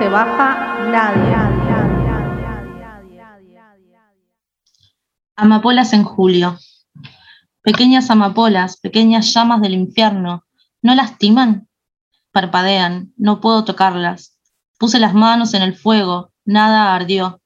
[0.00, 1.36] se baja nadie.
[5.36, 6.58] Amapolas en julio.
[7.62, 10.46] Pequeñas amapolas, pequeñas llamas del infierno,
[10.80, 11.68] ¿no lastiman?
[12.32, 14.38] Parpadean, no puedo tocarlas.
[14.78, 17.42] Puse las manos en el fuego, nada ardió.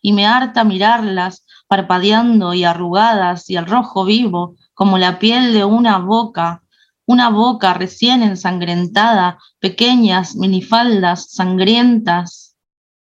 [0.00, 5.66] Y me harta mirarlas, parpadeando y arrugadas y el rojo vivo, como la piel de
[5.66, 6.62] una boca,
[7.10, 12.56] una boca recién ensangrentada, pequeñas minifaldas sangrientas.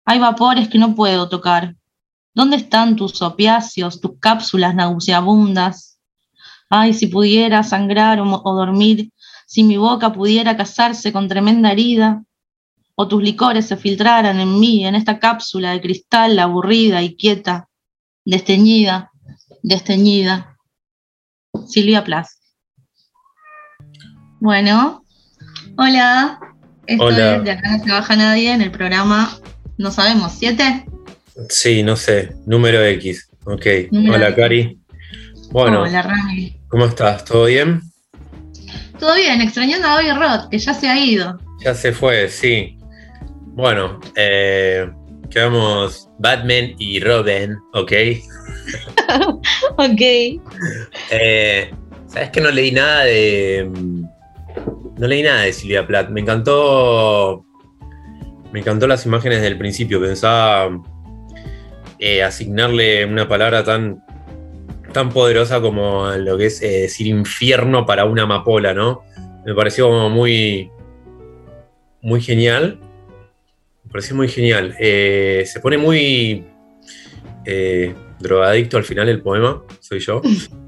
[0.06, 1.76] Hay vapores que no puedo tocar.
[2.34, 5.98] ¿Dónde están tus opiáceos, tus cápsulas nauseabundas?
[6.70, 9.12] Ay, si pudiera sangrar o, dormir,
[9.46, 12.24] si mi boca pudiera casarse con tremenda herida,
[12.94, 17.68] o tus licores se filtraran en mí, en esta cápsula de cristal aburrida y quieta,
[18.24, 19.10] desteñida,
[19.62, 20.56] desteñida.
[21.66, 22.37] Silvia Plath.
[24.40, 25.04] Bueno,
[25.76, 26.38] hola.
[26.86, 27.36] Esto Hola.
[27.36, 29.36] es De acá no se baja nadie en el programa,
[29.76, 30.86] no sabemos, ¿siete?
[31.50, 33.28] Sí, no sé, número X.
[33.44, 33.66] Ok.
[33.90, 34.36] Número Hola, X.
[34.36, 34.78] Cari.
[35.50, 36.56] Bueno, Hola, Rami.
[36.68, 37.24] ¿cómo estás?
[37.24, 37.82] ¿Todo bien?
[38.98, 41.38] Todo bien, extrañando a Bobby Roth, que ya se ha ido.
[41.60, 42.78] Ya se fue, sí.
[43.54, 44.90] Bueno, eh,
[45.30, 47.92] quedamos Batman y Robin, ¿ok?
[49.78, 50.00] Ok.
[51.10, 51.70] Eh,
[52.06, 53.70] ¿Sabes que no leí nada de.
[54.98, 56.10] No leí nada de Silvia Plath.
[56.10, 57.44] Me encantó.
[58.52, 60.00] Me encantó las imágenes del principio.
[60.00, 60.70] Pensaba
[61.98, 64.02] eh, asignarle una palabra tan,
[64.92, 69.04] tan poderosa como lo que es eh, decir infierno para una amapola, ¿no?
[69.46, 70.70] Me pareció como muy.
[72.02, 72.80] Muy genial.
[73.84, 74.74] Me pareció muy genial.
[74.80, 76.44] Eh, se pone muy.
[78.18, 80.20] drogadicto al final el poema, soy yo.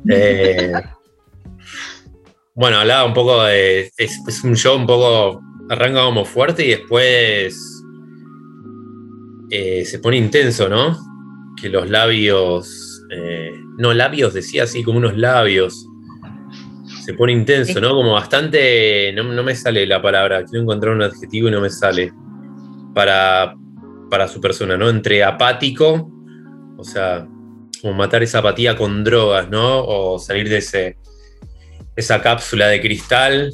[2.55, 3.91] Bueno, hablaba un poco de.
[3.97, 5.41] Es, es un show un poco.
[5.69, 7.56] Arranca como fuerte y después.
[9.50, 10.97] eh, se pone intenso, ¿no?
[11.61, 13.03] Que los labios.
[13.12, 15.87] eh, no, labios decía así, como unos labios.
[17.05, 17.91] Se pone intenso, ¿no?
[17.94, 19.12] Como bastante.
[19.15, 20.44] No, no me sale la palabra.
[20.44, 22.12] Quiero encontrar un adjetivo y no me sale.
[22.94, 23.55] Para,
[24.11, 24.88] para su persona, ¿no?
[24.91, 26.11] Entre apático.
[26.77, 27.27] O sea,
[27.81, 29.84] como matar esa apatía con drogas, ¿no?
[29.84, 30.99] O salir de ese,
[32.00, 33.53] esa cápsula de cristal,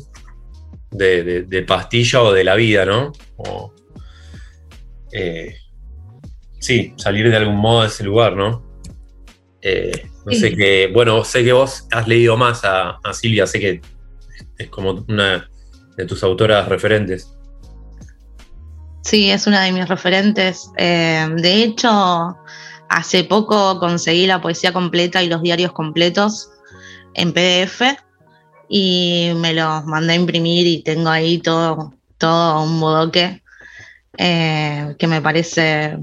[0.91, 3.13] de, de- de pastilla o de la vida, ¿no?
[3.37, 3.73] O,
[5.13, 5.57] eh,
[6.61, 8.63] sí, salir de algún modo de ese lugar, ¿no?
[9.63, 10.41] Eh, no Sí.
[10.41, 13.81] sé qué, bueno, sé que vos has leído más a, a Silvia, sé que
[14.59, 15.49] es como una
[15.97, 17.33] de tus autoras referentes.
[19.03, 20.71] Sí, es una de mis referentes.
[20.77, 22.37] Eh, de hecho,
[22.89, 26.51] hace poco conseguí la poesía completa y los diarios completos
[27.15, 27.83] en PDF
[28.69, 33.43] y me los mandé a imprimir y tengo ahí todo, todo un bodoque
[34.19, 35.99] eh, que me parece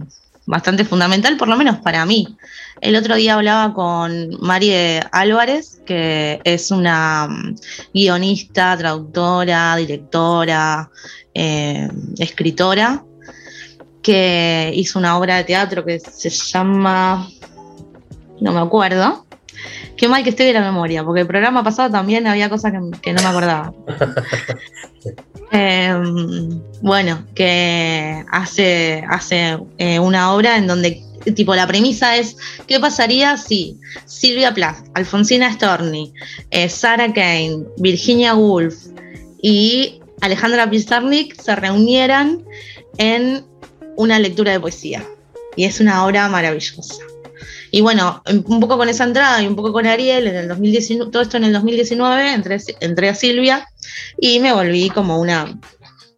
[0.46, 2.38] bastante fundamental, por lo menos para mí.
[2.82, 7.56] El otro día hablaba con Marie Álvarez, que es una mm,
[7.94, 10.90] guionista, traductora, directora,
[11.34, 11.88] eh,
[12.18, 13.04] escritora,
[14.02, 17.28] que hizo una obra de teatro que se llama,
[18.42, 19.26] no me acuerdo,
[20.04, 23.00] qué mal que estoy de la memoria, porque el programa pasado también había cosas que,
[23.00, 23.74] que no me acordaba.
[25.56, 25.94] Eh,
[26.82, 31.04] bueno, que hace, hace eh, una obra en donde,
[31.36, 36.12] tipo, la premisa es, ¿qué pasaría si Silvia Plath, Alfonsina Storni,
[36.50, 38.88] eh, Sarah Kane, Virginia Woolf
[39.44, 42.44] y Alejandra Pizarnik se reunieran
[42.98, 43.46] en
[43.96, 45.06] una lectura de poesía?
[45.56, 47.04] Y es una obra maravillosa.
[47.76, 51.10] Y bueno, un poco con esa entrada y un poco con Ariel, en el 2019,
[51.10, 53.68] todo esto en el 2019, entré, entré a Silvia
[54.20, 55.60] y me volví como una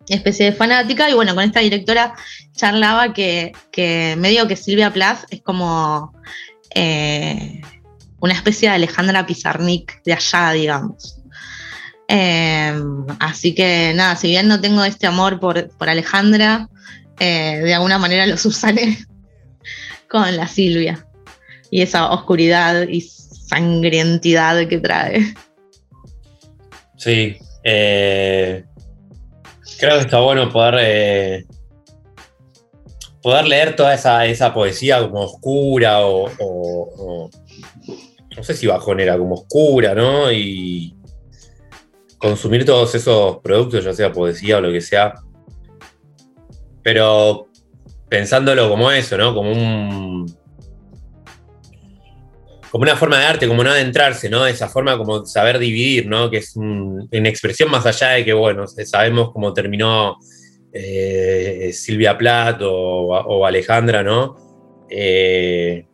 [0.09, 1.09] especie de fanática.
[1.09, 2.13] Y bueno, con esta directora
[2.57, 6.13] charlaba que, que medio que Silvia Plath es como
[6.71, 7.61] eh,
[8.19, 11.21] una especie de Alejandra Pizarnik de allá, digamos.
[12.09, 12.77] Eh,
[13.19, 16.67] así que nada, si bien no tengo este amor por, por Alejandra,
[17.17, 19.05] eh, de alguna manera lo subsané
[20.09, 21.07] con la Silvia
[21.71, 25.33] y esa oscuridad y sangrientidad que trae.
[26.97, 27.37] Sí.
[27.63, 28.63] eh,
[29.79, 31.45] creo que está bueno poder, eh,
[33.21, 37.29] poder leer toda esa, esa poesía como oscura o, o-
[38.35, 40.31] no sé si bajonera, como oscura, ¿no?
[40.31, 40.95] Y
[42.17, 45.13] consumir todos esos productos, ya sea poesía o lo que sea.
[46.83, 47.47] Pero
[48.09, 49.33] pensándolo como eso, ¿no?
[49.33, 50.25] Como un
[52.75, 54.45] como una forma de arte, como no adentrarse, ¿no?
[54.45, 56.29] Esa forma como saber dividir, ¿no?
[56.29, 60.17] Que es un- una expresión más allá de que, bueno, sabemos cómo terminó
[60.73, 64.35] eh, Silvia Plath o, Alejandra, ¿no?
[64.89, 65.85] Eh,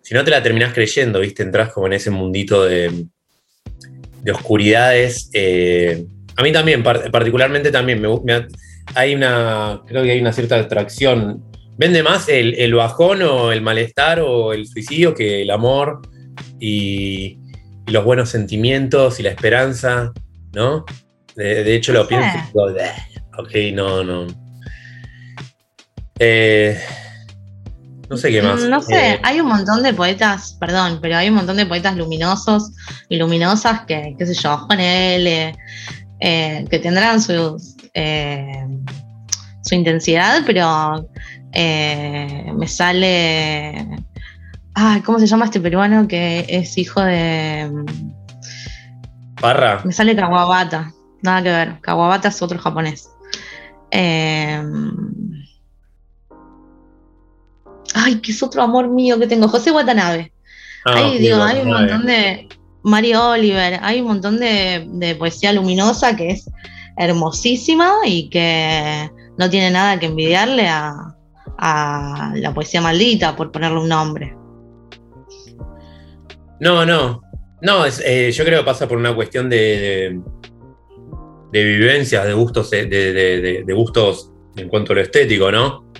[0.00, 1.42] si no te la terminás creyendo, ¿viste?
[1.42, 3.04] Entras como en ese mundito de,
[4.22, 5.28] de oscuridades.
[5.34, 6.06] Eh,
[6.36, 8.46] a mí también, particularmente también, me,
[8.94, 11.44] hay una, creo que hay una cierta atracción.
[11.78, 16.02] Vende más el, bajón o el malestar o el suicidio que el amor
[16.60, 17.38] y,
[17.86, 20.12] los buenos sentimientos y la esperanza,
[20.52, 20.84] ¿no?
[21.36, 22.66] De, hecho, lo pienso y digo,
[23.38, 24.26] ok, no, no.
[26.18, 26.78] Eh,
[28.10, 28.62] no sé qué más.
[28.64, 31.96] No sé, eh, hay un montón de poetas, perdón, pero hay un montón de poetas
[31.96, 32.72] luminosos
[33.08, 35.54] y luminosas que, qué sé yo, Juan L.,
[36.20, 37.56] eh, que tendrán su,
[37.94, 38.66] eh,
[39.62, 41.08] su intensidad, pero
[41.54, 43.88] me sale.
[44.74, 47.70] Ay, ¿cómo se llama este peruano que es hijo de.
[49.40, 49.82] Parra.
[49.84, 50.92] Me sale Kawabata.
[51.22, 51.80] Nada que ver.
[51.80, 53.10] Kawabata es otro japonés.
[53.90, 54.62] Eh,
[57.94, 60.32] ay, que es otro amor mío que tengo, José Watanabe.
[60.84, 62.48] Ah, digo, hay un montón de.
[62.82, 66.48] Mario Oliver, hay un montón de, poesía luminosa que es
[66.96, 71.14] hermosísima y que no tiene nada que envidiarle a,
[71.60, 74.36] la poesía maldita, por ponerle un nombre.
[76.60, 77.22] No, no.
[77.60, 80.20] No, eh, yo creo que pasa por una cuestión de,
[81.50, 85.92] de, vivencias, de gustos, de, de, gustos en cuanto a lo estético, ¿no?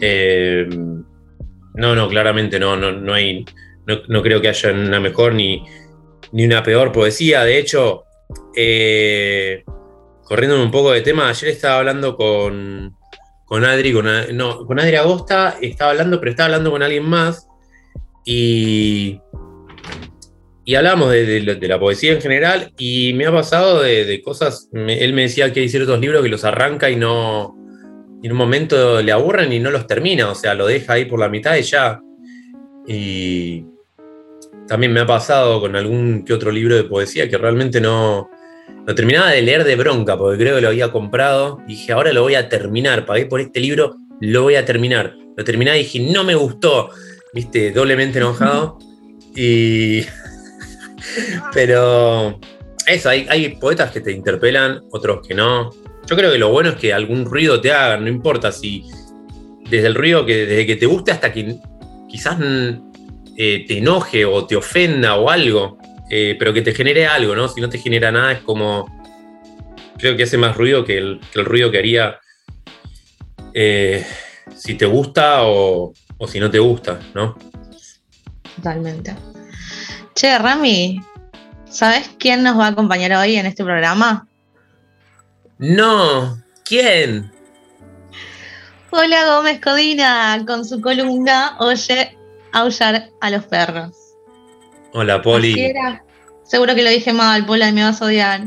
[0.00, 0.66] Eh,
[1.74, 3.44] no, no, claramente no, no, no hay,
[3.86, 5.62] no, creo que haya una mejor ni,
[6.32, 7.44] una peor poesía.
[7.44, 8.04] De hecho,
[8.56, 9.62] eh,
[10.24, 12.96] corriendo un poco de tema, ayer estaba hablando con,
[13.46, 14.06] con Adri, con,
[14.36, 17.48] no, con Adri Agosta, estaba hablando, pero estaba hablando con alguien más
[18.24, 19.20] y,
[20.64, 25.22] y hablamos de, la poesía en general y me ha pasado de, cosas, él me
[25.22, 27.56] decía que hay ciertos libros que los arranca y no,
[28.20, 31.20] en un momento le aburren y no los termina, o sea, lo deja ahí por
[31.20, 32.00] la mitad y ya.
[32.88, 33.64] Y
[34.66, 38.28] también me ha pasado con algún que otro libro de poesía que realmente no,
[38.86, 41.60] lo terminaba de leer de bronca, porque creo que lo había comprado.
[41.66, 45.14] Dije, ahora lo voy a terminar, pagué por este libro, lo voy a terminar.
[45.36, 46.90] Lo terminé y dije, no me gustó,
[47.32, 48.78] viste, doblemente enojado.
[49.38, 50.00] Y.
[51.52, 52.40] Pero.
[52.86, 55.70] Eso, hay, hay poetas que te interpelan, otros que no.
[56.08, 58.84] Yo creo que lo bueno es que algún ruido te haga, no importa si
[59.68, 61.56] desde el ruido que desde que te guste hasta que
[62.08, 62.38] quizás
[63.36, 65.78] eh, te enoje o te ofenda o algo,
[66.10, 67.48] eh, pero que te genere algo, ¿no?
[67.48, 68.86] Si no te genera nada es como,
[69.98, 72.18] creo que hace más ruido que el, ruido que haría
[73.54, 74.06] eh,
[74.54, 77.36] si te gusta o, o si no te gusta, ¿no?
[78.56, 79.14] Totalmente.
[80.14, 81.00] Che, Rami,
[81.68, 84.26] ¿sabes quién nos va a acompañar hoy en este programa?
[85.58, 87.30] No, ¿quién?
[88.90, 92.16] Hola Gómez Codina, con su columna Oye
[92.52, 94.05] aullar a los perros.
[94.92, 95.74] Hola, Poli.
[96.44, 98.42] Seguro que lo dije mal, Pola, y me vas a odiar.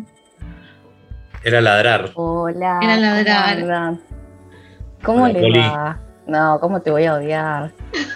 [1.44, 2.12] Era ladrar.
[2.16, 2.80] Hola.
[2.82, 3.98] Era ladrar.
[5.04, 6.00] ¿Cómo le va?
[6.28, 7.72] No, ¿cómo te voy a odiar?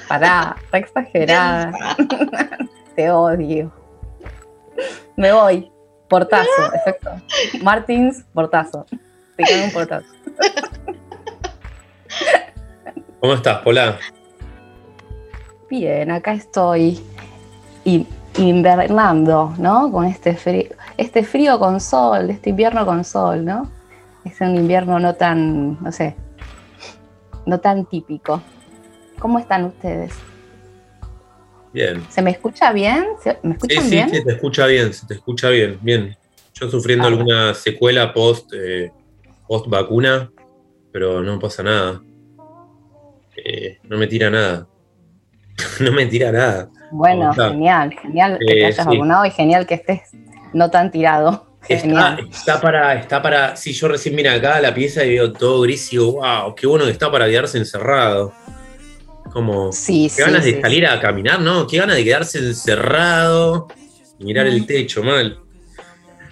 [0.07, 1.71] Pará, está exagerada.
[2.95, 3.71] te odio.
[5.15, 5.71] Me voy.
[6.07, 7.11] Portazo, exacto.
[7.61, 8.85] Martins, portazo.
[9.35, 10.07] Te quedan un portazo.
[13.19, 13.97] ¿Cómo estás, Pola?
[15.69, 17.01] Bien, acá estoy
[18.37, 19.91] invernando, ¿no?
[19.91, 23.69] Con este frío, este frío con sol, este invierno con sol, ¿no?
[24.25, 26.15] Es un invierno no tan, no sé,
[27.45, 28.41] no tan típico.
[29.19, 30.13] ¿Cómo están ustedes?
[31.73, 32.03] Bien.
[32.09, 33.05] ¿Se me escucha bien?
[33.41, 34.09] ¿Me escuchan bien?
[34.09, 36.17] Sí, se te escucha bien, se te escucha bien, bien.
[36.53, 37.07] Yo sufriendo ah.
[37.07, 38.91] alguna secuela post, eh,
[39.47, 40.31] post vacuna,
[40.91, 42.01] pero no pasa nada.
[43.35, 44.67] Eh, no me tira nada.
[45.79, 46.69] no me tira nada.
[46.93, 50.01] Bueno, genial, genial que te eh, hayas vacunado y genial que estés
[50.53, 51.47] no tan tirado.
[51.67, 53.55] Está, está, para, está para.
[53.55, 56.53] Si yo recién vine acá a la pieza y veo todo gris y digo, wow,
[56.53, 58.31] qué bueno que está para quedarse encerrado.
[59.31, 61.65] Como, sí, qué ganas de salir a caminar, ¿no?
[61.65, 63.69] Qué ganas de quedarse encerrado
[64.19, 65.39] y mirar el techo, mal.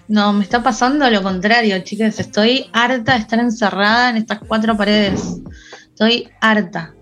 [0.08, 2.20] No, me está pasando lo contrario, chicas.
[2.20, 5.39] Estoy harta de estar encerrada en estas cuatro paredes.
[5.88, 6.94] Estoy harta.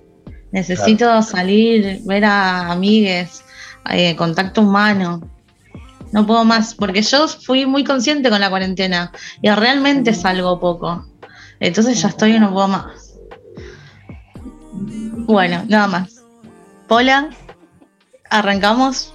[0.52, 3.44] Necesito salir, ver a amigues,
[3.92, 5.22] eh, contacto humano.
[6.12, 11.06] No puedo más, porque yo fui muy consciente con la cuarentena y realmente salgo poco.
[11.60, 13.16] Entonces ya estoy y no puedo más.
[15.28, 16.24] Bueno, nada más.
[16.88, 17.30] Pola,
[18.30, 19.14] arrancamos.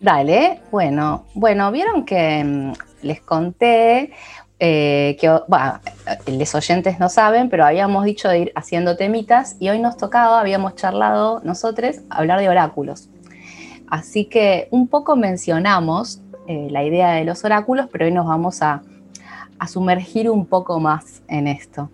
[0.00, 4.12] Dale, bueno, bueno, vieron que mm, les conté
[4.60, 5.80] eh, que, bueno,
[6.26, 10.40] los oyentes no saben, pero habíamos dicho de ir haciendo temitas y hoy nos tocaba,
[10.40, 13.08] habíamos charlado nosotros, hablar de oráculos.
[13.88, 18.62] Así que un poco mencionamos eh, la idea de los oráculos, pero hoy nos vamos
[18.62, 18.82] a,
[19.66, 21.88] sumergir un poco más en esto.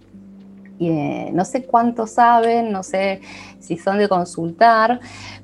[0.80, 3.20] Y, eh, no sé cuántos saben, no sé
[3.60, 4.98] si son de consultar,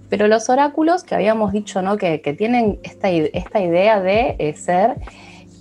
[0.08, 1.96] pero los oráculos que habíamos dicho ¿no?
[1.96, 4.96] que, tienen esta, idea de ser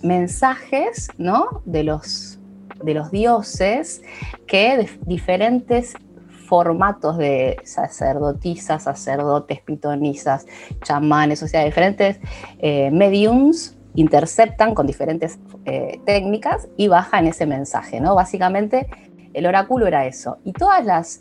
[0.02, 1.62] mensajes ¿no?
[1.66, 2.40] de, los,
[2.84, 4.02] de los dioses
[4.48, 5.94] que de diferentes
[6.46, 10.46] formatos de sacerdotisas, sacerdotes, pitonisas,
[10.84, 12.20] chamanes, o sea, diferentes
[12.60, 18.16] eh, mediums interceptan con diferentes eh, técnicas y bajan ese mensaje, ¿no?
[18.16, 18.88] Básicamente
[19.34, 20.38] el oráculo era eso.
[20.44, 21.20] Y todas las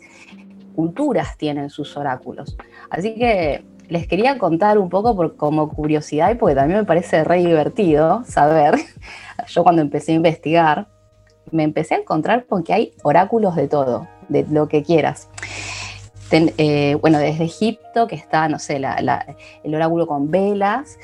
[0.75, 2.57] culturas tienen sus oráculos.
[2.89, 7.23] Así que les quería contar un poco por, como curiosidad y porque también me parece
[7.23, 8.75] re divertido saber.
[9.47, 10.87] Yo cuando empecé a investigar,
[11.51, 15.29] me empecé a encontrar con que hay oráculos de todo, de lo que quieras.
[16.31, 20.97] Eh, bueno, desde Egipto, que está, no sé, el oráculo con velas,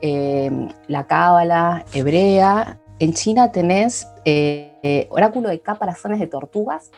[0.00, 2.78] em, la cábala hebrea.
[2.98, 6.90] En China tenés eh, oráculo de caparazones de tortugas.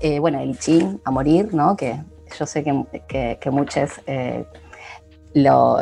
[0.00, 1.76] Eh, bueno, el Chin a morir, ¿no?
[1.76, 2.00] Que
[2.38, 4.44] yo sé que, muchos eh,
[5.34, 5.78] lo,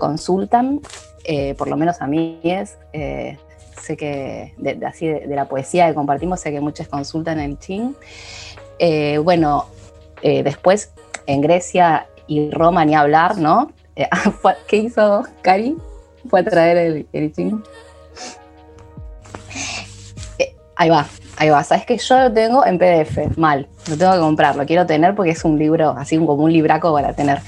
[0.00, 0.80] consultan,
[1.24, 3.38] eh, por lo menos a mí es, eh,
[3.80, 7.96] sé que de, así de, la poesía que compartimos, sé que muchos consultan el chin.
[9.22, 9.66] bueno,
[10.22, 10.92] después
[11.26, 13.72] en Grecia y Roma ni hablar, ¿no?
[14.66, 15.76] ¿Qué hizo Cari?
[16.28, 17.62] Fue a traer el, el chin.
[20.76, 21.06] ahí va,
[21.38, 24.64] Ahí va, sabes que yo lo tengo en PDF, mal, lo tengo que comprar, lo
[24.64, 27.40] quiero tener porque es un libro, así como un libraco para tener.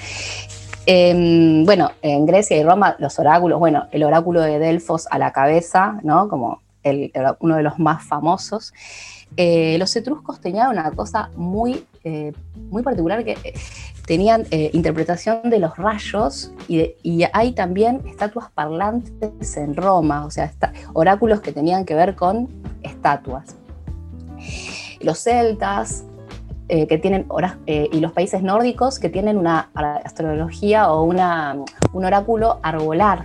[0.91, 5.33] Em, bueno, en Grecia y Roma, los oráculos, bueno, el oráculo de Delfos a la
[5.33, 6.31] cabeza, ¿no?
[6.31, 6.63] Como
[7.41, 8.73] uno de los más famosos.
[9.37, 12.33] Eh, los etruscos tenían una cosa muy, eh,
[12.71, 13.53] muy particular que eh,
[14.07, 20.51] tenían interpretación de los rayos y, y, hay también estatuas parlantes en Roma, o sea,
[20.95, 22.49] oráculos que tenían que ver con
[22.83, 23.57] estatuas
[25.01, 26.05] los celtas,
[26.71, 27.27] eh, que tienen
[27.67, 29.71] eh, y los países nórdicos que tienen una
[30.05, 31.57] astrología o una,
[31.95, 33.25] un oráculo arbolar,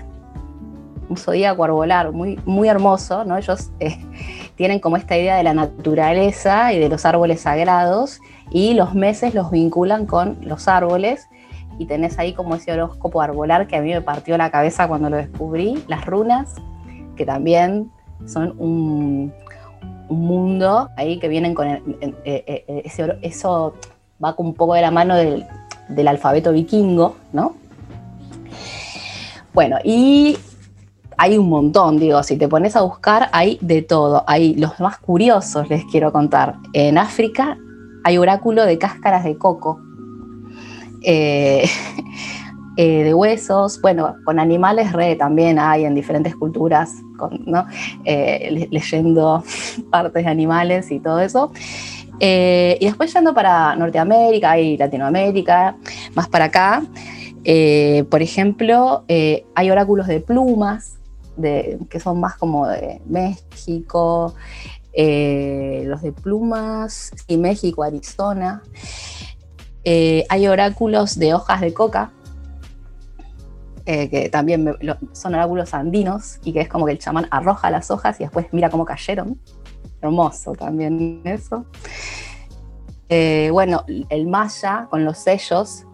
[1.09, 3.37] un zodíaco arbolar muy, muy hermoso, ¿no?
[3.37, 3.97] Ellos eh,
[4.55, 9.33] tienen como esta idea de la naturaleza y de los árboles sagrados y los meses
[9.33, 11.27] los vinculan con los árboles
[11.77, 15.09] y tenés ahí como ese horóscopo arbolar que a mí me partió la cabeza cuando
[15.09, 16.55] lo descubrí, las runas,
[17.17, 17.91] que también
[18.25, 19.33] son un
[20.09, 23.75] mundo ahí que vienen con eh, eh, eh, ese, eso
[24.23, 25.45] va un poco de la mano del,
[26.07, 27.55] alfabeto vikingo, ¿no?
[29.53, 30.37] Bueno, y
[31.17, 34.23] hay un montón, digo, si te pones a buscar, hay de todo.
[34.27, 36.55] Hay los más curiosos, les quiero contar.
[36.73, 37.57] En África
[38.03, 39.79] hay oráculo de cáscaras de coco.
[42.75, 46.91] de huesos, bueno, con animales re también hay en diferentes culturas,
[48.03, 49.43] eh, leyendo
[49.91, 51.51] partes de animales y todo eso.
[52.19, 55.75] Eh, y después yendo para Norteamérica y Latinoamérica,
[56.15, 56.83] más para acá,
[58.09, 60.97] por ejemplo, hay oráculos de plumas,
[61.41, 64.33] que son más como de México,
[64.95, 68.63] los de plumas y México, Arizona.
[69.83, 72.11] hay oráculos de hojas de coca,
[73.85, 74.77] eh, que también
[75.11, 78.47] son oráculos andinos y que es como que el chamán arroja las hojas y después
[78.51, 79.37] mira cómo cayeron.
[80.01, 81.65] Hermoso también eso.
[83.09, 85.85] Eh, bueno, el maya con los sellos,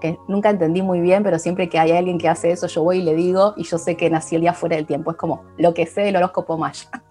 [0.00, 2.98] que nunca entendí muy bien, pero siempre que hay alguien que hace eso, yo voy
[2.98, 5.12] y le digo, y yo sé que nací el día fuera del tiempo.
[5.12, 6.88] Es como lo que sé del horóscopo maya.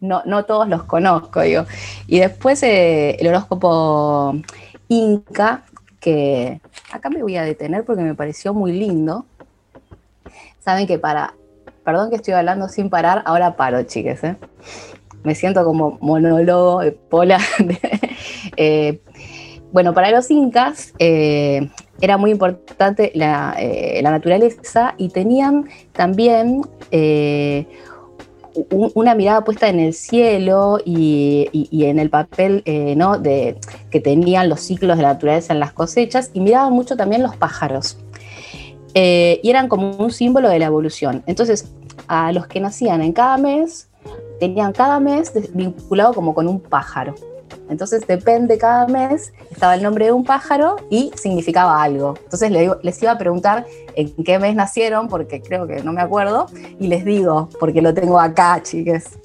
[0.00, 1.64] No, no todos los conozco, digo.
[2.06, 4.36] Y después eh, el horóscopo
[4.86, 5.64] inca,
[5.98, 6.60] que
[6.92, 9.26] acá me voy a detener porque me pareció muy lindo
[10.66, 11.34] saben que para,
[11.84, 14.34] perdón que estoy hablando sin parar, ahora paro, chiques, ¿eh?
[15.22, 17.38] Me siento como monólogo de pola.
[18.56, 19.00] Eh,
[19.70, 21.68] bueno, para los incas eh,
[22.00, 23.54] era muy importante la,
[24.02, 26.62] naturaleza y tenían también
[28.70, 32.62] una mirada puesta en el cielo y, en el papel
[32.96, 33.18] ¿no?
[33.18, 33.58] de,
[33.90, 37.36] que tenían los ciclos de la naturaleza en las cosechas y miraban mucho también los
[37.36, 37.98] pájaros.
[38.98, 41.22] Eh, y eran como un símbolo de la evolución.
[41.26, 41.70] Entonces,
[42.08, 43.90] a los que nacían en cada mes,
[44.40, 47.14] tenían cada mes vinculado como con un pájaro.
[47.68, 52.14] Entonces, depende cada mes, estaba el nombre de un pájaro y significaba algo.
[52.24, 52.50] Entonces,
[52.82, 56.46] les iba a preguntar en qué mes nacieron, porque creo que no me acuerdo,
[56.80, 59.18] y les digo, porque lo tengo acá, chiques.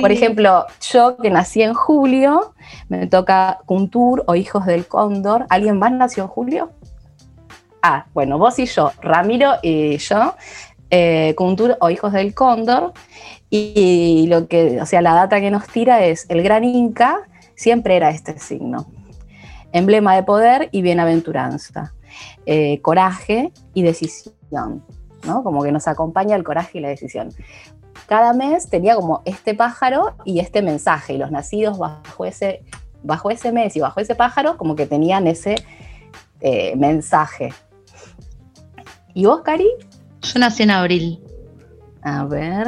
[0.00, 2.52] Por ejemplo, yo que nací en julio,
[2.88, 5.46] me toca Kuntur o Hijos del Cóndor.
[5.50, 6.70] ¿Alguien más nació en julio?
[7.82, 10.34] Ah, bueno, vos y yo, Ramiro y yo,
[10.90, 12.92] eh, Kuntur o Hijos del Cóndor.
[13.50, 17.20] Y, lo que, o sea, la data que nos tira es el gran Inca
[17.54, 18.86] siempre era este signo.
[19.72, 21.94] Emblema de poder y bienaventuranza.
[22.46, 24.84] Eh, coraje y decisión,
[25.24, 25.42] ¿no?
[25.42, 27.30] Como que nos acompaña el coraje y la decisión.
[28.06, 32.62] Cada mes tenía como este pájaro y este mensaje, y los nacidos bajo ese,
[33.02, 35.56] bajo ese mes y bajo ese pájaro como que tenían ese
[36.40, 37.52] eh, mensaje.
[39.14, 39.68] ¿Y vos, Cari?
[40.22, 41.22] Yo nací en abril.
[42.02, 42.66] A ver.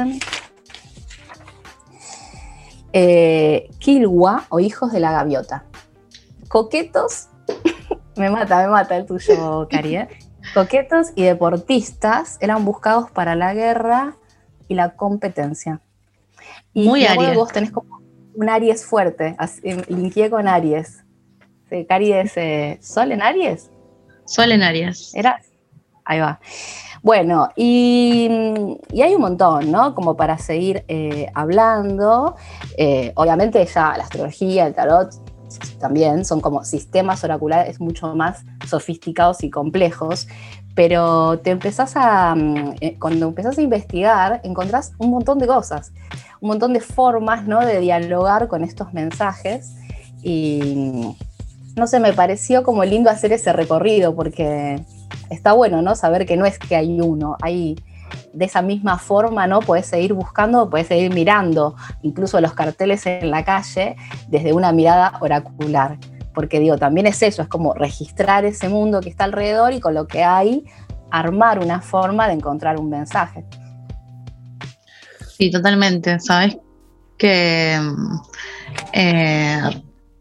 [2.93, 5.65] Eh, Kilwa o Hijos de la Gaviota.
[6.47, 7.29] Coquetos,
[8.17, 9.95] me mata, me mata el tuyo, Cari.
[9.95, 10.09] ¿eh?
[10.53, 14.17] Coquetos y deportistas eran buscados para la guerra
[14.67, 15.81] y la competencia.
[16.73, 17.35] Y Muy Aries.
[17.35, 18.01] Vos tenés como
[18.33, 19.37] un Aries fuerte,
[19.87, 21.03] linkeé con Aries.
[21.87, 23.71] Cari es eh, Sol en Aries.
[24.25, 25.15] Sol en Aries.
[25.15, 25.39] Era.
[26.11, 26.41] Ahí va.
[27.03, 28.27] Bueno, y,
[29.01, 29.95] hay un montón, ¿no?
[29.95, 32.35] Como para seguir eh, hablando.
[32.77, 35.09] Eh, obviamente ya la astrología, el tarot
[35.79, 40.27] también son como sistemas oraculares mucho más sofisticados y complejos,
[40.75, 45.93] pero te empezás a, mm, eh, cuando empezás a investigar, encontrás un montón de cosas,
[46.41, 47.61] un montón de formas, ¿no?
[47.61, 49.77] De dialogar con estos mensajes
[50.21, 51.15] y,
[51.77, 54.83] no sé, me pareció como lindo hacer ese recorrido porque
[55.31, 55.95] está bueno, ¿no?
[55.95, 57.75] Saber que no es que hay uno, hay
[58.33, 59.59] de esa misma forma, ¿no?
[59.61, 63.95] Puedes seguir buscando, puedes seguir mirando, incluso los carteles en la calle,
[64.27, 65.97] desde una mirada oracular.
[66.33, 69.93] Porque digo, también es eso, es como registrar ese mundo que está alrededor y con
[69.93, 70.65] lo que hay,
[71.09, 73.45] armar una forma de encontrar un mensaje.
[75.37, 76.19] Sí, totalmente.
[76.19, 76.57] Sabes
[77.17, 77.79] que
[78.93, 79.61] eh,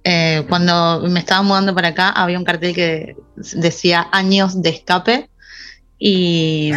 [0.05, 5.31] eh, cuando me estaba mudando para acá había un cartel que decía años de escape
[5.99, 6.73] y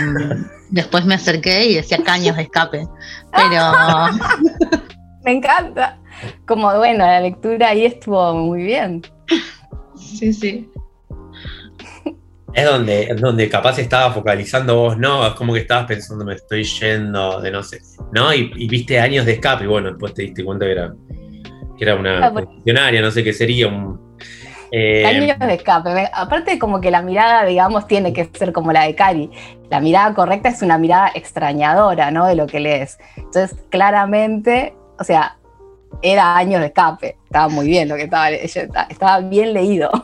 [0.69, 2.87] después me acerqué y decía caños de escape.
[3.31, 3.61] Pero.
[5.23, 5.97] me encanta.
[6.45, 9.01] Como bueno, la lectura ahí estuvo muy bien.
[9.95, 10.69] Sí, sí.
[12.53, 15.25] Es donde, donde capaz estaba focalizando vos, ¿no?
[15.25, 17.81] Es como que estabas pensando, me estoy yendo de no sé,
[18.11, 18.31] ¿no?
[18.31, 20.93] Y, viste años de escape y bueno, después te diste cuenta que era,
[21.77, 23.99] que era una ah, funcionaria, no sé qué sería, un,
[24.75, 26.09] eh, Años de escape.
[26.11, 29.29] Aparte, como que la mirada, digamos, tiene que ser como la de Cari.
[29.69, 32.25] La mirada correcta es una mirada extrañadora, ¿no?
[32.25, 32.97] De lo que lees.
[33.15, 35.37] Entonces, claramente, o sea,
[36.01, 37.17] era años de escape.
[37.25, 39.91] Estaba muy bien lo que estaba, estaba bien leído.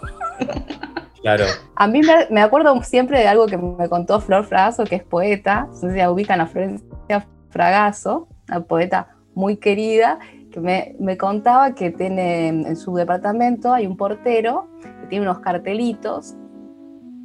[1.21, 1.43] Claro.
[1.75, 5.67] A mí me, acuerdo siempre de algo que me contó Flor Fragazo, que es poeta.
[5.69, 10.19] No sé si ubican a Florencia Fragazo, una poeta muy querida,
[10.51, 16.35] que me, contaba que tiene en su departamento hay un portero que tiene unos cartelitos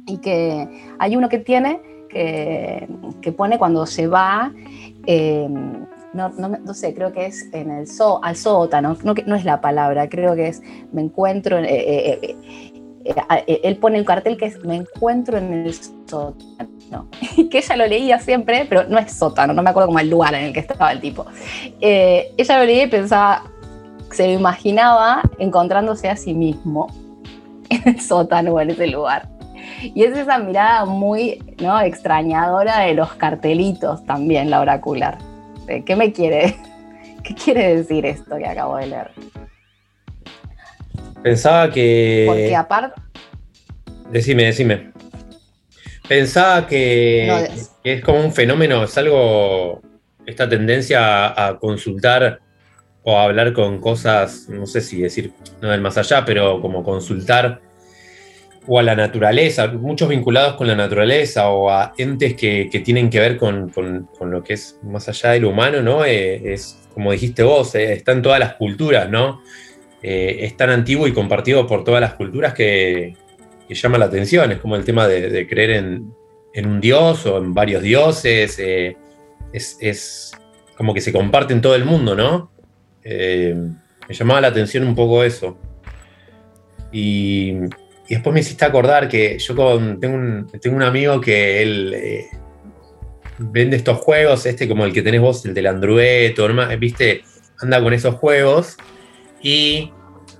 [0.05, 0.67] y que
[0.99, 4.53] hay uno que tiene que, pone cuando se va,
[5.05, 5.49] eh,
[6.13, 7.87] no, sé, creo que es en el
[8.21, 10.61] al sótano, no, no es la palabra, creo que es
[10.93, 12.37] me encuentro, eh, eh,
[13.47, 16.75] él pone el cartel que es me encuentro en el sótano
[17.49, 20.35] que ella lo leía siempre, pero no es sótano, no me acuerdo como el lugar
[20.35, 21.25] en el que estaba el tipo.
[21.81, 23.43] Eh, ella lo leía y pensaba,
[24.11, 26.87] se lo imaginaba encontrándose a sí mismo
[27.69, 29.29] en el sótano o en ese lugar.
[29.81, 31.43] Y es esa mirada muy
[31.83, 35.17] extrañadora de los cartelitos también, la oracular.
[35.85, 36.55] ¿Qué me quiere?
[37.23, 39.11] ¿Qué quiere decir esto que acabo de leer?
[41.25, 42.25] Pensaba que.
[42.27, 43.01] Porque aparte.
[44.11, 44.91] Decime, decime.
[46.07, 47.49] Pensaba que,
[47.83, 49.81] es como un fenómeno, es algo,
[50.27, 52.41] esta tendencia a, consultar
[53.01, 55.31] o a hablar con cosas, no sé si decir,
[55.63, 57.59] no del más allá, pero como consultar
[58.67, 63.19] o a la naturaleza, muchos vinculados con la naturaleza o a entes que, tienen que
[63.19, 63.71] ver con,
[64.21, 66.05] lo que es más allá de lo humano, ¿no?
[66.05, 69.41] Eh, es, como dijiste vos, eh, está en todas las culturas, ¿no?
[70.07, 73.15] Eh, es tan antiguo y compartido por todas las culturas que,
[73.67, 74.51] llama la atención.
[74.51, 76.13] Es como el tema de, creer en,
[76.63, 78.59] un dios o en varios dioses.
[78.59, 78.95] Eh,
[79.51, 80.31] es,
[80.77, 82.51] como que se comparte en todo el mundo, ¿no?
[83.03, 83.55] Eh,
[84.07, 85.57] me llamaba la atención un poco eso.
[86.91, 87.55] Y,
[88.07, 89.55] después me hiciste acordar que yo
[89.99, 92.25] tengo, un, amigo que él
[93.39, 96.35] vende estos juegos, este como el que tenés vos, el del Android,
[96.77, 97.23] viste,
[97.59, 98.77] anda con esos juegos.
[99.45, 99.91] Y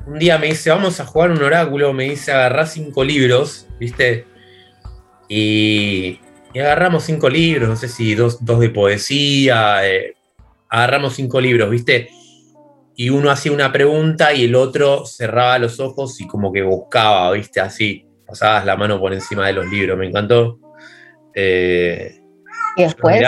[0.08, 4.26] un día me dice, vamos a jugar un oráculo, me dice, agarrá cinco libros, ¿viste?
[5.30, 6.20] Y,
[6.56, 10.16] agarramos cinco libros, no sé si dos, de poesía, eh,
[10.70, 12.10] agarramos cinco libros, ¿viste?
[12.96, 17.32] Y uno hacía una pregunta y el otro cerraba los ojos y como que buscaba,
[17.34, 17.60] ¿viste?
[17.62, 20.58] Así, pasabas la mano por encima de los libros, me encantó.
[21.36, 22.22] Eh,
[22.76, 23.22] y después.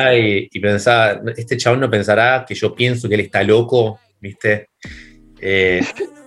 [0.52, 4.70] Y, pensaba, este chabón no pensará que yo pienso que él está loco, ¿viste?
[5.40, 5.82] Eh,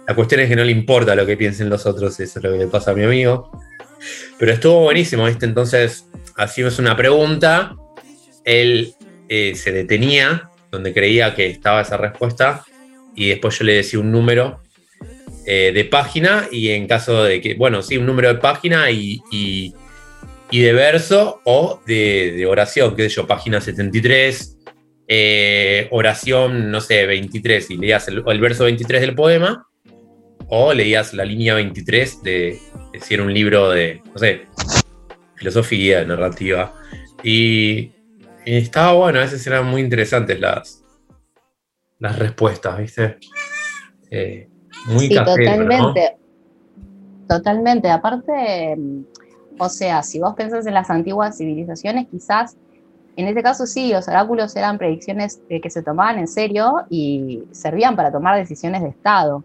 [0.07, 2.53] la cuestión es que no le importa lo que piensen los otros, eso es lo
[2.53, 3.51] que le pasa a mi amigo.
[4.39, 5.47] Pero estuvo buenísimo, ¿viste?
[5.47, 7.77] Entonces, hacíamos una pregunta,
[8.45, 8.95] él
[9.29, 12.65] eh, se detenía donde creía que estaba esa respuesta
[13.15, 14.61] y después yo le decía un número
[15.47, 19.75] eh, de página y en caso de que, bueno, sí, un número de página y,
[20.51, 24.50] de verso o de, oración, qué sé yo, página 73,
[25.13, 29.67] eh, oración, no sé, 23, y leías el, el, verso 23 del poema,
[30.47, 32.61] o leías la línea 23 de,
[32.93, 34.43] de si era un libro de, no sé,
[35.35, 36.73] filosofía, narrativa.
[37.25, 37.91] Y,
[38.45, 40.85] estaba bueno, a veces eran muy interesantes las,
[41.99, 43.19] las respuestas, ¿viste?
[44.13, 44.49] Eh,
[44.87, 46.17] muy sí, totalmente.
[47.29, 47.91] Totalmente.
[47.91, 48.77] Aparte,
[49.59, 52.57] o sea, si vos pensás en las antiguas civilizaciones, quizás
[53.21, 57.43] en este caso sí, los oráculos eran predicciones eh, que se tomaban en serio y
[57.53, 59.45] servían para tomar decisiones de Estado,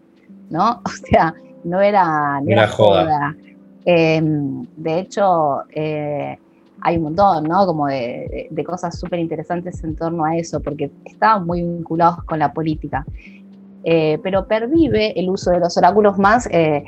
[0.50, 0.82] ¿no?
[0.86, 1.34] O sea,
[1.64, 3.36] no era, no joda.
[3.86, 6.38] Em, de hecho, eh,
[6.82, 7.66] hay un montón, ¿no?
[7.66, 12.54] Como de, cosas súper interesantes en torno a eso, porque estaban muy vinculados con la
[12.54, 13.06] política.
[13.88, 16.84] Eh, pero pervive el uso de los oráculos más, eh,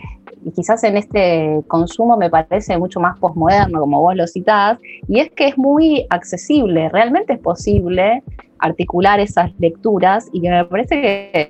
[0.56, 5.30] quizás en este consumo me parece mucho más posmoderno, como vos lo citás, y es
[5.32, 8.24] que es muy accesible, realmente es posible
[8.58, 11.50] articular esas lecturas y que me parece que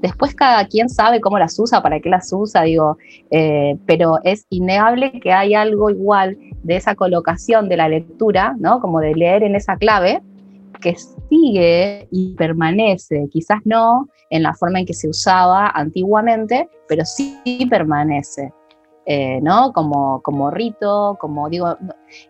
[0.00, 2.98] después cada quien sabe cómo las usa, para qué las usa, digo,
[3.30, 8.80] eh, pero es innegable que hay algo igual de esa colocación de la lectura, ¿no?
[8.80, 10.20] Como de leer en esa clave,
[10.80, 10.94] que
[11.28, 17.66] sigue y permanece, quizás no en la forma en que se usaba antiguamente, pero sí
[17.70, 18.52] permanece.
[19.06, 19.72] Eh, ¿no?
[19.74, 21.76] Como, como rito, como digo,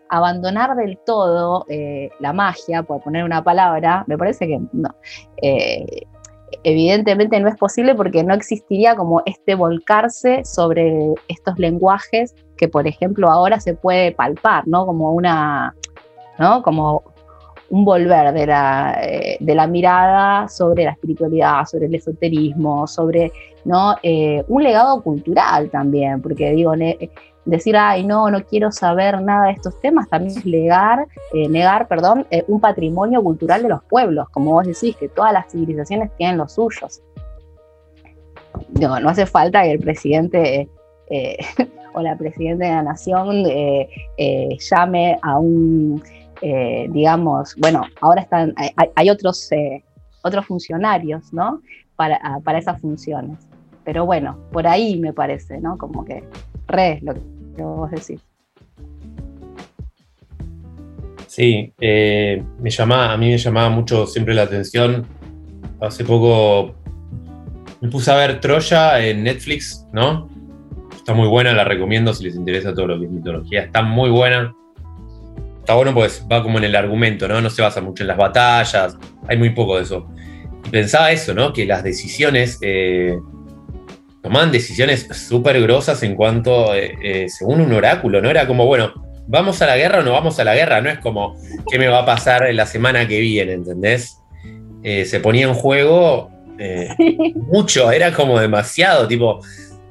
[0.09, 4.89] abandonar del todo eh, la magia, por poner una palabra, me parece que no.
[5.41, 6.05] Eh,
[6.63, 12.87] evidentemente no es posible porque no existiría como este volcarse sobre estos lenguajes que, por
[12.87, 14.85] ejemplo, ahora se puede palpar, ¿no?
[14.85, 15.73] Como una,
[16.39, 16.61] ¿no?
[16.61, 17.03] Como
[17.69, 23.31] un volver de la, eh, de la mirada sobre la espiritualidad, sobre el esoterismo, sobre
[23.63, 23.95] ¿no?
[24.03, 26.73] Eh, un legado cultural también, porque digo,
[27.45, 31.87] decir, ay, no, no quiero saber nada de estos temas, también es negar, eh, negar
[31.87, 36.37] perdón, un patrimonio cultural de los pueblos, como vos decís, que todas las civilizaciones tienen
[36.37, 37.01] los suyos.
[38.79, 40.69] No hace falta que el presidente
[41.93, 43.43] o la presidenta de la nación
[44.59, 46.01] llame a un
[46.47, 48.53] eh, digamos, bueno, ahora están,
[48.95, 49.83] hay, otros, eh,
[50.21, 51.63] otros funcionarios, ¿no?
[51.95, 53.39] Para, ah, para, esas funciones.
[53.83, 55.75] Pero bueno, por ahí me parece, ¿no?
[55.75, 56.23] Como que
[56.67, 58.21] re lo que vos decís.
[61.25, 65.03] Sí, eh, me llamaba, a mí me llamaba mucho siempre la atención.
[65.81, 66.75] Hace poco
[67.81, 70.29] me puse a ver Troya en Netflix, ¿no?
[70.95, 73.63] Está muy buena, la recomiendo si les interesa todo lo que es mitología.
[73.63, 74.53] Está muy buena
[75.65, 77.41] está bueno pues va como en el argumento, ¿no?
[77.41, 78.95] No se basa mucho en las batallas,
[79.27, 80.07] hay muy poco de eso.
[80.63, 81.53] Y pensaba eso, ¿no?
[81.53, 83.17] Que las decisiones, eh,
[84.21, 88.29] tomaban decisiones súper grosas en cuanto, eh, eh, según un oráculo, ¿no?
[88.29, 88.93] Era como, bueno,
[89.25, 90.81] ¿vamos a la guerra o no vamos a la guerra?
[90.81, 91.35] No es como,
[91.67, 93.53] ¿qué me va a pasar la semana que viene?
[93.53, 94.19] ¿Entendés?
[94.83, 96.29] se ponía en juego
[97.51, 99.41] mucho, era como demasiado, tipo,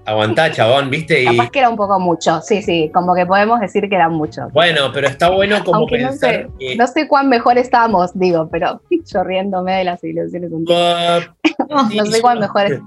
[0.07, 1.23] Aguantá, chabón, ¿viste?
[1.23, 1.27] Y...
[1.27, 4.49] Capaz que era un poco mucho, sí, sí, como que podemos decir que era mucho.
[4.53, 8.81] Bueno, pero está bueno como pensar no sé, no sé cuán mejor estamos, digo, pero
[9.07, 10.51] yo riéndome de las ilusiones.
[10.53, 10.65] Uh,
[11.95, 12.83] no, sé cuán mejor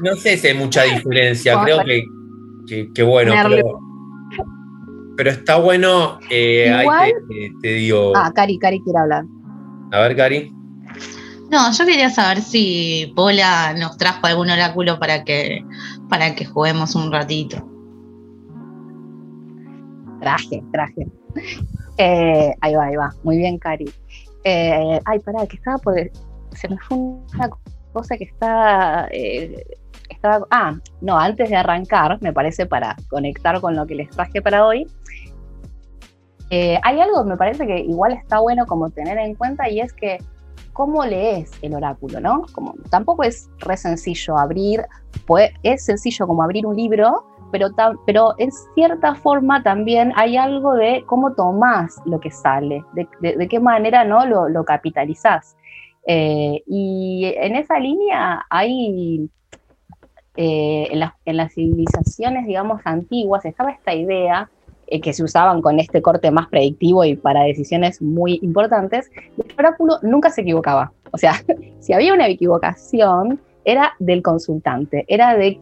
[0.00, 2.04] No sé si hay mucha diferencia, creo que,
[2.94, 3.34] que, bueno,
[5.16, 7.12] pero, está bueno, eh, Igual,
[7.60, 8.12] te, digo...
[8.14, 9.24] Ah, Cari, Cari quiere hablar.
[9.90, 10.57] A ver, Cari.
[11.50, 15.64] No, yo quería saber si Pola nos trajo algún oráculo para que,
[16.08, 17.66] para que juguemos un ratito.
[20.20, 21.06] Traje, traje.
[21.96, 23.14] Eh, ahí va, ahí va.
[23.24, 23.90] Muy bien, Cari.
[24.44, 25.94] Eh, ay, pará, que estaba por.
[26.52, 27.50] Se me fue una
[27.94, 29.08] cosa que está.
[29.10, 29.64] Eh,
[30.10, 30.46] estaba.
[30.50, 34.66] Ah, no, antes de arrancar, me parece, para conectar con lo que les traje para
[34.66, 34.86] hoy.
[36.50, 40.18] hay algo me parece que igual está bueno como tener en cuenta y es que
[40.78, 42.46] cómo lees el oráculo, ¿no?
[42.52, 44.84] Como, tampoco es re sencillo abrir,
[45.26, 47.70] pues, es sencillo como abrir un libro, pero,
[48.06, 53.58] pero en cierta forma también hay algo de cómo tomás lo que sale, de, qué
[53.58, 54.24] manera ¿no?
[54.24, 55.56] lo, lo capitalizás.
[56.06, 59.28] Eh, y en esa línea hay,
[60.36, 60.90] eh,
[61.24, 64.48] en, las civilizaciones, digamos, antiguas, estaba esta idea
[64.90, 69.54] eh, que se usaban con este corte más predictivo y para decisiones muy importantes, el
[69.58, 70.92] oráculo nunca se equivocaba.
[71.12, 71.34] O sea,
[71.80, 75.60] si había una equivocación, era del consultante, era de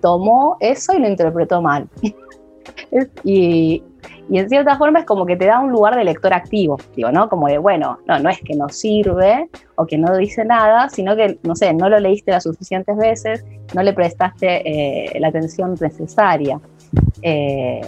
[0.00, 1.88] tomó eso y lo interpretó mal.
[3.24, 3.82] y,
[4.28, 7.10] y en cierta forma es como que te da un lugar de lector activo, digo,
[7.12, 7.28] ¿no?
[7.28, 11.14] Como de, bueno, no, no es que no sirve o que no dice nada, sino
[11.16, 14.62] que, no sé, no lo leíste las suficientes veces, no le prestaste
[15.14, 16.60] eh, la atención necesaria.
[17.20, 17.82] Eh,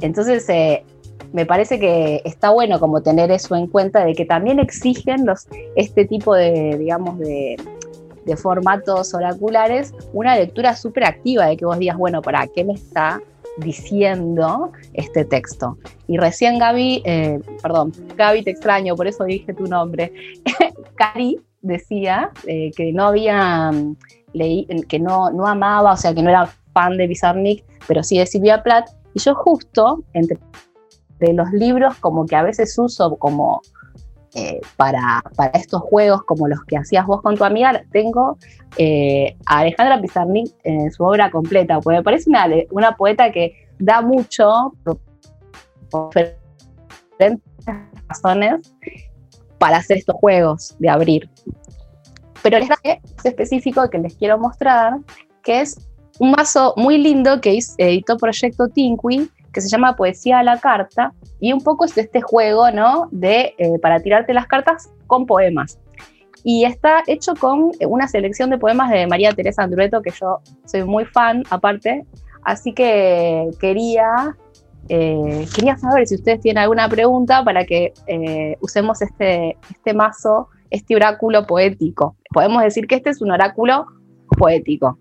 [0.00, 0.84] entonces, eh,
[1.32, 5.46] me parece que está bueno como tener eso en cuenta de que también exigen los,
[5.76, 7.56] este tipo de, digamos, de,
[8.24, 12.74] de formatos oraculares una lectura súper activa de que vos digas, bueno, ¿para qué me
[12.74, 13.20] está
[13.58, 15.78] diciendo este texto.
[16.06, 20.12] Y recién Gaby, eh, perdón, Gaby te extraño, por eso dije tu nombre,
[20.96, 23.96] Cari decía eh, que no había mm,
[24.32, 28.18] leí, que no, no amaba, o sea, que no era fan de Bizarnik, pero sí
[28.18, 30.38] de Silvia Plath, y yo justo entre
[31.20, 33.60] los libros como que a veces uso como
[34.34, 38.38] eh, para, para, estos juegos como los que hacías vos con tu amiga, tengo
[38.76, 43.68] eh, a Alejandra Pizarnik en su obra completa, porque me parece una, una poeta que
[43.80, 44.72] da mucho
[45.90, 46.10] por
[48.08, 48.72] razones
[49.58, 51.28] para hacer estos juegos de abrir.
[52.42, 54.98] Pero les traje es específico que les quiero mostrar,
[55.42, 55.89] que es
[56.20, 61.14] un mazo muy lindo que editó Proyecto Tinqui, que se llama Poesía a la Carta,
[61.40, 63.08] y un poco es este juego, ¿no?
[63.10, 65.78] De, eh, para tirarte las cartas con poemas.
[66.44, 70.84] Y está hecho con una selección de poemas de María Teresa Andrueto, que yo soy
[70.84, 72.04] muy fan, aparte.
[72.44, 74.36] Así que quería,
[74.90, 80.48] eh, quería saber si ustedes tienen alguna pregunta para que eh, usemos este, este mazo,
[80.68, 82.14] este oráculo poético.
[82.30, 83.86] Podemos decir que este es un oráculo
[84.36, 84.98] poético.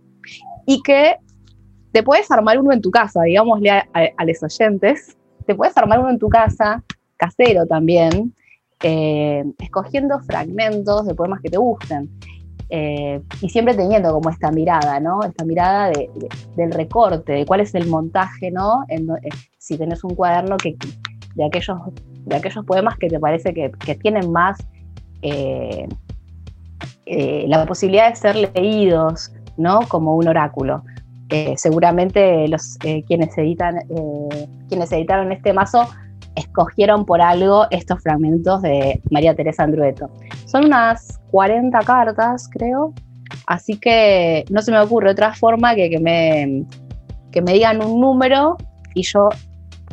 [0.70, 1.16] Y que
[1.92, 6.12] te puedes armar uno en tu casa, digámosle a, los oyentes, te puedes armar uno
[6.12, 6.84] en tu casa,
[7.18, 8.36] casero también,
[8.84, 12.08] eh, escogiendo fragmentos de poemas que te gusten.
[12.70, 15.24] Eh, y siempre teniendo como esta mirada, ¿no?
[15.24, 15.92] Esta mirada
[16.56, 18.84] del recorte, de cuál es el montaje, ¿no?
[18.90, 19.02] Eh,
[19.58, 20.78] si tenés un cuaderno que,
[21.34, 21.80] de, aquellos,
[22.26, 24.60] de aquellos poemas que te parece que, que tienen más
[27.48, 29.82] la posibilidad de ser leídos, ¿no?
[29.88, 30.84] Como un oráculo.
[31.30, 35.88] Eh, seguramente los, eh, quienes, editan, eh, quienes editaron este mazo
[36.36, 40.10] escogieron por algo estos fragmentos de María Teresa Andrueto.
[40.46, 42.94] Son unas 40 cartas, creo,
[43.46, 46.66] así que no se me ocurre otra forma que, que, me,
[47.32, 48.58] que me digan un número
[48.96, 49.30] y yo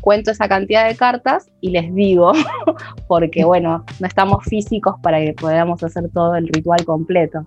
[0.01, 2.33] cuento esa cantidad de cartas y les digo,
[3.09, 7.47] porque bueno, no estamos físicos para que podamos hacer todo el ritual completo.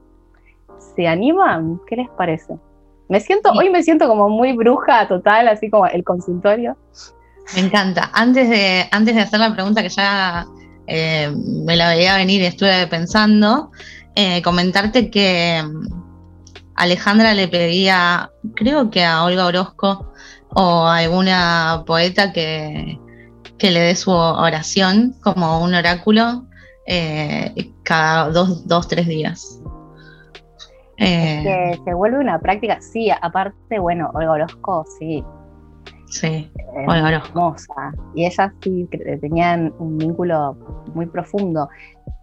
[0.99, 1.79] ¿Se animan?
[1.88, 2.55] ¿Qué les parece?
[3.07, 6.75] Me siento, hoy me siento como muy bruja total, así como el consultorio.
[7.55, 8.12] Me encanta.
[8.13, 10.45] Antes de, antes de hacer la pregunta que ya
[10.88, 11.33] eh,
[11.65, 13.71] me la veía venir y estuve pensando,
[14.13, 15.88] eh, comentarte que mm,
[16.75, 20.12] Alejandra le pedía, creo que a Olga Orozco
[20.49, 22.99] o a alguna poeta que,
[23.57, 26.45] que le dé su oración como un oráculo
[26.91, 29.59] eh, cada dos, dos, tres días.
[30.99, 35.23] Eh, que se vuelve una práctica, sí, aparte, bueno, Olga Orozco, sí.
[36.07, 37.93] Sí, eh, Olga Hermosa.
[38.15, 38.88] Y ellas sí
[39.21, 40.57] tenían un vínculo
[40.93, 41.69] muy profundo.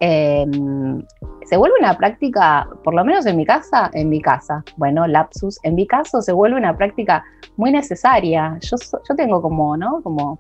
[0.01, 1.03] Em,
[1.47, 5.59] se vuelve una práctica, por lo menos en mi casa, en mi casa, bueno, lapsus,
[5.63, 7.25] en mi caso se vuelve una práctica
[7.57, 8.59] muy necesaria.
[8.61, 8.77] Yo,
[9.09, 10.03] yo tengo como, ¿no?
[10.03, 10.39] Como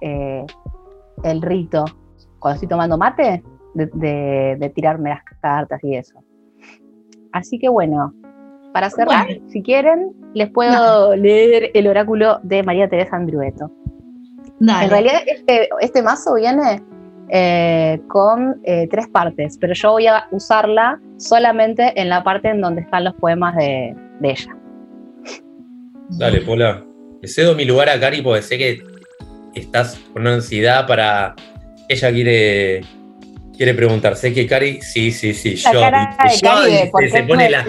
[0.00, 0.46] eh,
[1.24, 1.84] el rito,
[2.38, 3.42] cuando estoy tomando mate,
[3.74, 6.22] de tirarme las cartas y eso.
[7.38, 8.12] Así que bueno,
[8.72, 13.70] para cerrar, si quieren, les puedo leer el oráculo de María Teresa Andrueto.
[14.60, 16.82] En realidad, este, este mazo viene
[17.30, 22.60] eh, con eh, tres partes, pero yo voy a usarla solamente en la parte en
[22.60, 24.56] donde están los poemas de, ella.
[26.10, 26.84] Dale, Pola.
[27.22, 28.82] Le cedo mi lugar a Cari porque sé que
[29.54, 31.36] estás con ansiedad para.
[31.88, 32.84] Ella quiere
[33.58, 35.70] quiere preguntar, sé que Cari, sí, sí, sí, yo.
[37.10, 37.64] se pone la,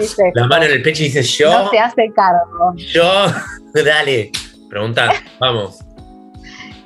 [0.48, 1.64] mano en el pecho y dice yo.
[1.64, 2.74] No se hace cargo.
[2.76, 3.26] Yo,
[3.84, 4.30] dale,
[4.70, 5.80] pregunta, vamos.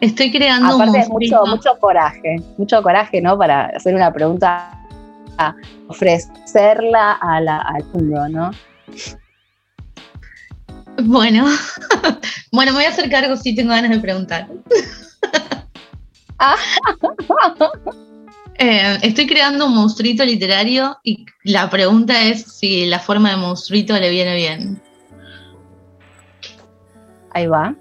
[0.01, 3.39] Estoy creando Aparte un mucho, mucho coraje, mucho coraje, ¿no?
[3.39, 4.81] Para hacer una pregunta
[5.89, 8.51] ofrecerla al mundo, ¿no?
[11.03, 11.45] Bueno,
[12.53, 14.49] bueno, me voy a hacer cargo si tengo ganas de preguntar.
[18.59, 23.99] Eh, estoy creando un monstruito literario y la pregunta es si la forma de monstruito
[23.99, 24.83] le viene bien.
[27.31, 27.75] Ahí va.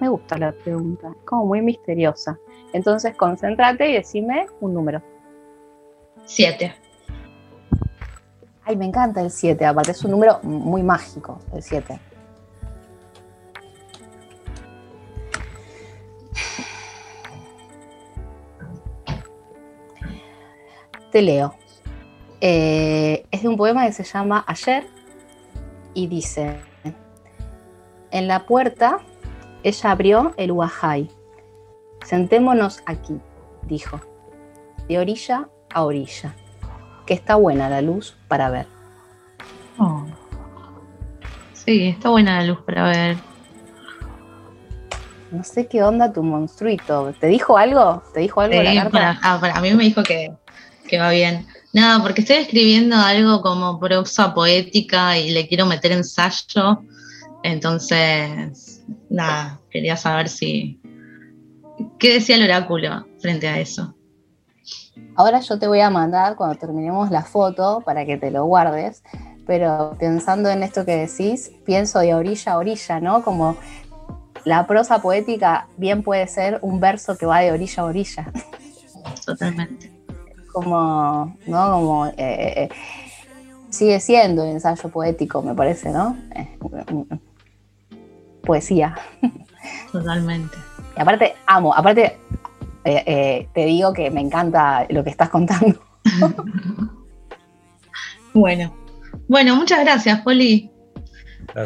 [0.00, 2.38] Me gusta la pregunta, es como muy misteriosa.
[2.72, 5.02] Entonces, concéntrate y decime un número.
[6.24, 6.74] Siete.
[8.64, 12.00] Ay, me encanta el 7, aparte es un número muy mágico, el 7.
[21.14, 21.54] Te leo.
[22.40, 24.84] Eh, es de un poema que se llama Ayer
[25.94, 26.58] y dice,
[28.10, 28.98] en la puerta
[29.62, 31.08] ella abrió el Uajay.
[32.04, 33.20] Sentémonos aquí,
[33.62, 34.00] dijo,
[34.88, 36.34] de orilla a orilla
[37.06, 38.66] que está buena la luz para ver.
[39.78, 40.04] Oh.
[41.52, 43.16] Sí, está buena la luz para ver.
[45.30, 47.14] No sé qué onda tu monstruito.
[47.20, 48.02] ¿Te dijo algo?
[48.12, 49.20] ¿Te dijo algo la carta?
[49.22, 50.32] Ah, para, mí me dijo que,
[50.88, 51.46] que va bien.
[51.72, 56.82] Nada, porque estoy escribiendo algo como prosa poética y le quiero meter ensayo.
[57.42, 60.80] Entonces, nada, quería saber si.
[61.98, 63.94] ¿Qué decía el oráculo frente a eso?
[65.16, 69.02] Ahora yo te voy a mandar cuando terminemos la foto para que te lo guardes,
[69.46, 73.22] pero pensando en esto que decís, pienso de orilla a orilla, ¿no?
[73.22, 73.56] Como
[74.44, 78.32] la prosa poética bien puede ser un verso que va de orilla a orilla.
[79.26, 79.93] Totalmente.
[80.54, 81.70] Como, ¿no?
[81.72, 82.68] Como eh, eh,
[83.70, 86.16] sigue siendo ensayo poético, me parece, ¿no?
[86.34, 86.56] Eh,
[88.44, 88.94] poesía.
[89.92, 90.56] Totalmente.
[90.96, 92.16] Y aparte, amo, aparte,
[92.84, 95.82] eh, eh, te digo que me encanta lo que estás contando.
[98.34, 98.72] bueno,
[99.28, 100.70] bueno, muchas gracias, Poli.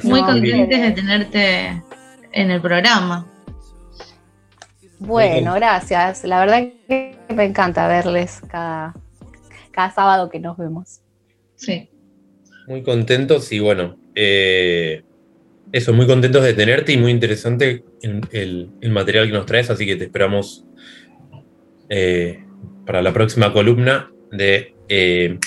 [0.04, 1.82] Muy contentes de tenerte
[2.32, 3.26] en el programa.
[5.00, 6.24] Bueno, gracias.
[6.24, 8.94] La verdad que me encanta verles cada,
[9.70, 11.00] cada sábado que nos vemos.
[11.56, 11.88] Sí.
[12.66, 15.02] Muy contentos y bueno, eh,
[15.72, 19.86] eso, muy contentos de tenerte y muy interesante el, el, material que nos traes, así
[19.86, 20.64] que te esperamos
[21.88, 22.44] eh,
[22.84, 25.38] para la próxima columna de eh,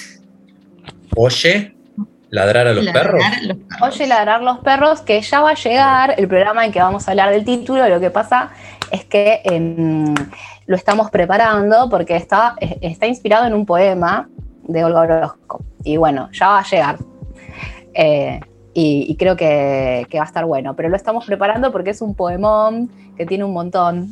[1.15, 1.75] Oye,
[2.31, 3.23] ladrar a los perros.
[3.81, 7.11] Oye, ladrar los perros, que ya va a llegar el programa en que vamos a
[7.11, 7.87] hablar del título.
[7.87, 8.51] Lo que pasa
[8.89, 10.15] es que em,
[10.65, 14.29] lo estamos preparando porque está, está inspirado en un poema
[14.63, 15.63] de Olga Orozco.
[15.83, 16.97] Y bueno, ya va a llegar.
[17.93, 18.39] Eh,
[18.73, 20.73] y, creo que, que, va a estar bueno.
[20.77, 24.09] Pero lo estamos preparando porque es un poemón que tiene un montón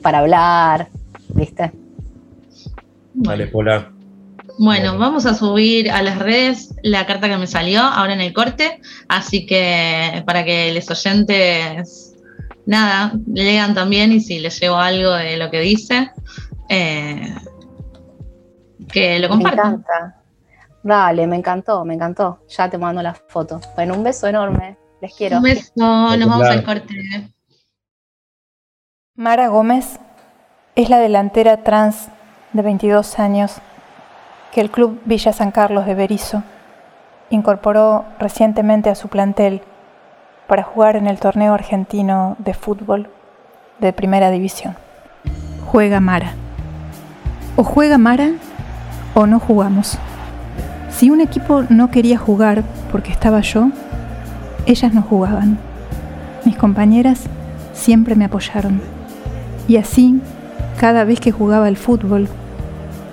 [0.00, 0.86] para hablar,
[1.30, 1.72] ¿viste?
[3.14, 3.93] Vale, Pola.
[4.58, 8.32] Bueno, vamos a subir a las redes la carta que me salió ahora en el
[8.32, 12.14] corte, así que para que los oyentes,
[12.64, 16.12] nada, lean también y si les llevo algo de lo que dice,
[16.68, 17.34] eh,
[18.92, 19.70] que lo compartan.
[19.70, 20.20] Me encanta.
[20.84, 22.40] Dale, me encantó, me encantó.
[22.48, 23.60] Ya te mando la foto.
[23.74, 24.76] Bueno, un beso enorme.
[25.00, 25.38] Les quiero.
[25.38, 26.94] Un beso, nos vamos al corte.
[29.16, 29.98] Mara Gómez
[30.76, 32.08] es la delantera trans
[32.52, 33.60] de 22 años
[34.54, 36.44] que el Club Villa San Carlos de Berizo
[37.28, 39.62] incorporó recientemente a su plantel
[40.46, 43.08] para jugar en el torneo argentino de fútbol
[43.80, 44.76] de primera división.
[45.66, 46.34] Juega Mara.
[47.56, 48.30] O juega Mara
[49.14, 49.98] o no jugamos.
[50.88, 52.62] Si un equipo no quería jugar
[52.92, 53.70] porque estaba yo,
[54.66, 55.58] ellas no jugaban.
[56.44, 57.24] Mis compañeras
[57.72, 58.80] siempre me apoyaron
[59.66, 60.20] y así,
[60.78, 62.28] cada vez que jugaba al fútbol,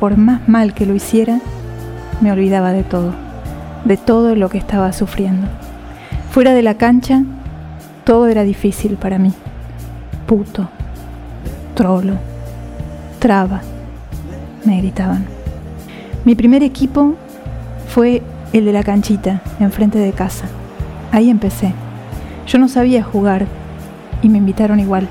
[0.02, 1.40] por más mal que lo hiciera,
[2.22, 3.14] me olvidaba de todo,
[3.86, 5.46] de todo lo que estaba sufriendo.
[6.32, 7.22] Fuera de la cancha,
[8.04, 9.32] todo era difícil para mí.
[10.26, 10.70] Puto,
[11.76, 12.16] trolo,
[13.20, 13.62] traba,
[14.66, 15.24] me gritaban.
[16.26, 17.14] Mi primer equipo
[17.88, 18.24] fue
[18.54, 20.46] el de la canchita, enfrente de casa.
[21.12, 21.74] Ahí empecé.
[22.48, 23.46] Yo no sabía jugar
[24.24, 25.08] y me invitaron igual.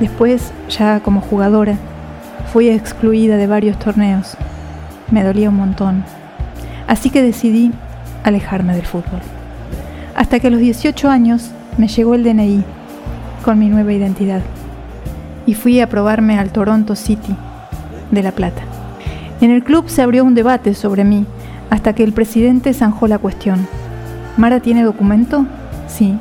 [0.00, 1.78] Después, ya como jugadora,
[2.52, 4.36] fui excluida de varios torneos.
[5.10, 6.04] Me dolía un montón.
[6.86, 7.72] Así que decidí
[8.24, 9.20] alejarme del fútbol.
[10.14, 12.64] Hasta que a los 18 años me llegó el DNI
[13.44, 14.42] con mi nueva identidad
[15.46, 17.34] y fui a probarme al Toronto City
[18.10, 18.62] de La Plata.
[19.40, 21.24] En el club se abrió un debate sobre mí
[21.70, 23.66] hasta que el presidente zanjó la cuestión.
[24.36, 25.46] ¿Mara tiene documento?
[25.86, 26.18] Sí.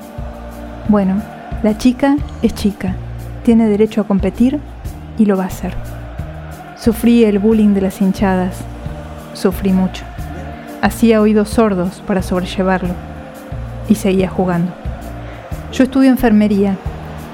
[0.87, 1.21] Bueno,
[1.63, 2.95] la chica es chica
[3.47, 4.59] tiene derecho a competir
[5.17, 5.73] y lo va a hacer.
[6.79, 8.57] Sufrí el bullying de las hinchadas.
[9.33, 10.03] Sufrí mucho.
[10.83, 12.93] Hacía oídos sordos para sobrellevarlo.
[13.89, 14.71] Y seguía jugando.
[15.73, 16.77] Yo estudio enfermería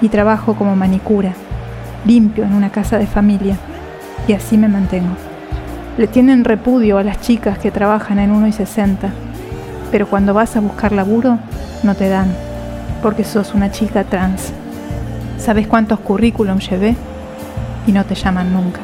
[0.02, 1.34] y trabajo como manicura,
[2.06, 3.58] limpio en una casa de familia.
[4.30, 5.16] Y así me mantengo.
[5.98, 9.10] Le tienen repudio a las chicas que trabajan en 1 y 60,
[9.92, 11.38] pero cuando vas a buscar laburo
[11.84, 12.34] no te dan,
[13.02, 14.54] porque sos una chica trans.
[15.38, 16.96] ¿Sabes cuántos currículums llevé?
[17.86, 18.80] Y no te llaman nunca.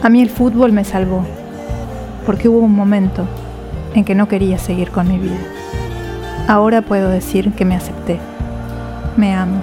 [0.00, 1.24] A mí el fútbol me salvó,
[2.24, 3.26] porque hubo un momento
[3.94, 5.38] en que no quería seguir con mi vida.
[6.46, 8.20] Ahora puedo decir que me acepté,
[9.16, 9.60] me amo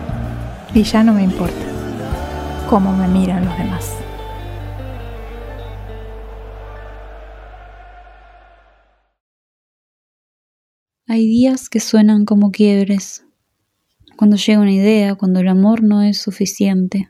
[0.73, 1.65] y ya no me importa
[2.69, 3.95] cómo me miran los demás.
[11.07, 13.25] Hay días que suenan como quiebres,
[14.17, 17.09] cuando llega una idea, cuando el amor no es suficiente.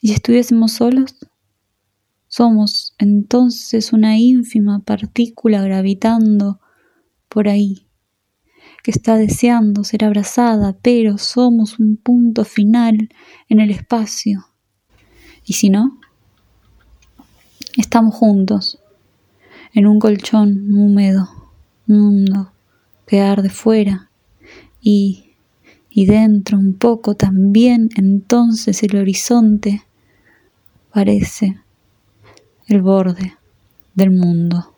[0.00, 1.14] ¿Y estuviésemos solos?
[2.34, 6.60] Somos entonces una ínfima partícula gravitando
[7.28, 7.84] por ahí,
[8.82, 13.10] que está deseando ser abrazada, pero somos un punto final
[13.50, 14.46] en el espacio.
[15.44, 16.00] ¿Y si no?
[17.76, 18.78] Estamos juntos,
[19.74, 21.28] en un colchón húmedo
[21.84, 22.50] mundo
[23.06, 24.08] que arde fuera
[24.80, 25.34] y,
[25.90, 29.82] y dentro un poco también entonces el horizonte
[30.94, 31.58] parece
[32.72, 33.36] el borde
[33.94, 34.71] del mundo.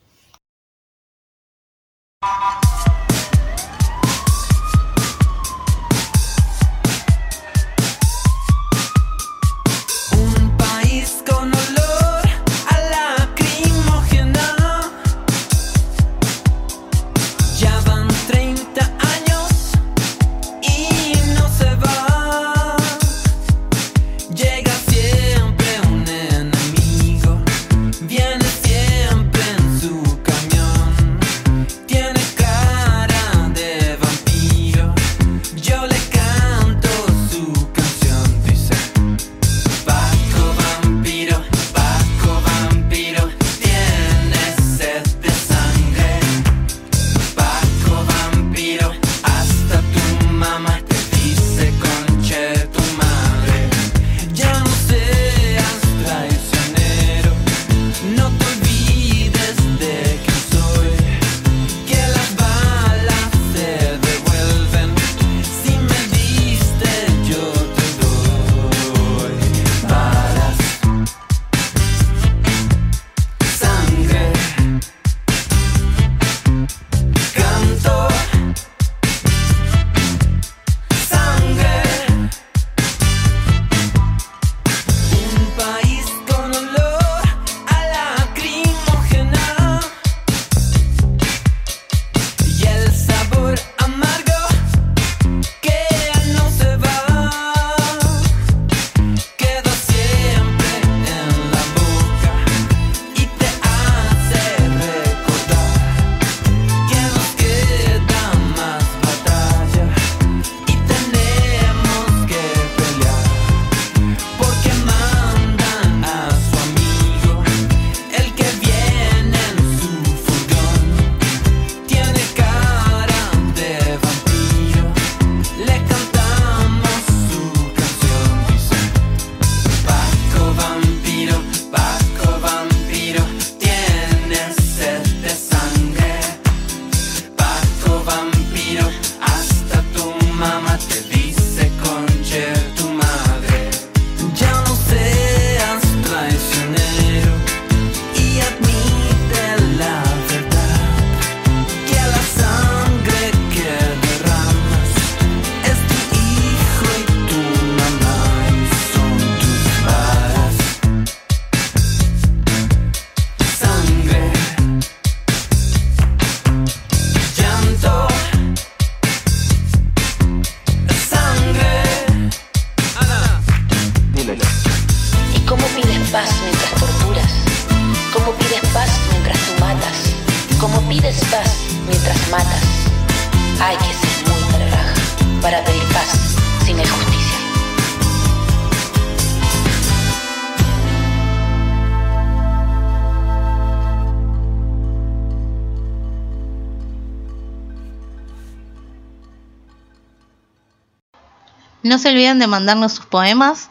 [201.95, 203.70] No se olviden de mandarnos sus poemas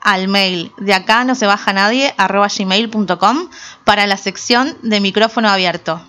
[0.00, 3.36] al mail de acá no se baja nadie arroba gmail.com
[3.84, 6.00] para la sección de micrófono abierto.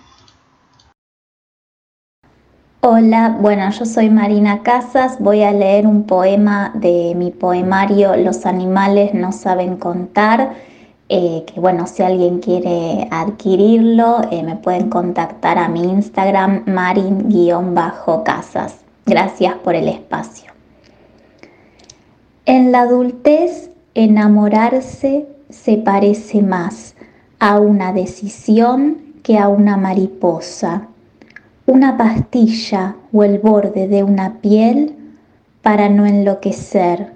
[2.80, 8.44] Hola, bueno, yo soy Marina Casas, voy a leer un poema de mi poemario Los
[8.44, 10.54] animales no saben contar,
[11.08, 17.14] eh, que bueno, si alguien quiere adquirirlo, eh, me pueden contactar a mi Instagram marin-casas.
[19.06, 20.57] Gracias por el espacio.
[22.50, 26.94] En la adultez, enamorarse se parece más
[27.38, 30.88] a una decisión que a una mariposa
[31.66, 34.96] una pastilla o el borde de una piel
[35.60, 37.12] para no enloquecer.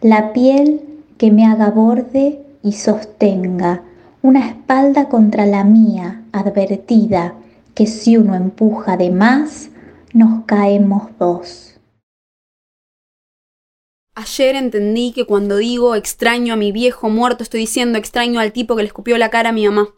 [0.00, 0.82] La piel
[1.18, 3.82] que me haga borde y sostenga
[4.22, 7.34] una espalda contra la mía, advertida
[7.74, 9.70] que si uno empuja de más,
[10.12, 11.73] nos caemos dos.
[14.16, 18.76] Ayer entendí que cuando digo extraño a mi viejo muerto estoy diciendo extraño al tipo
[18.76, 19.88] que le escupió la cara a mi mamá.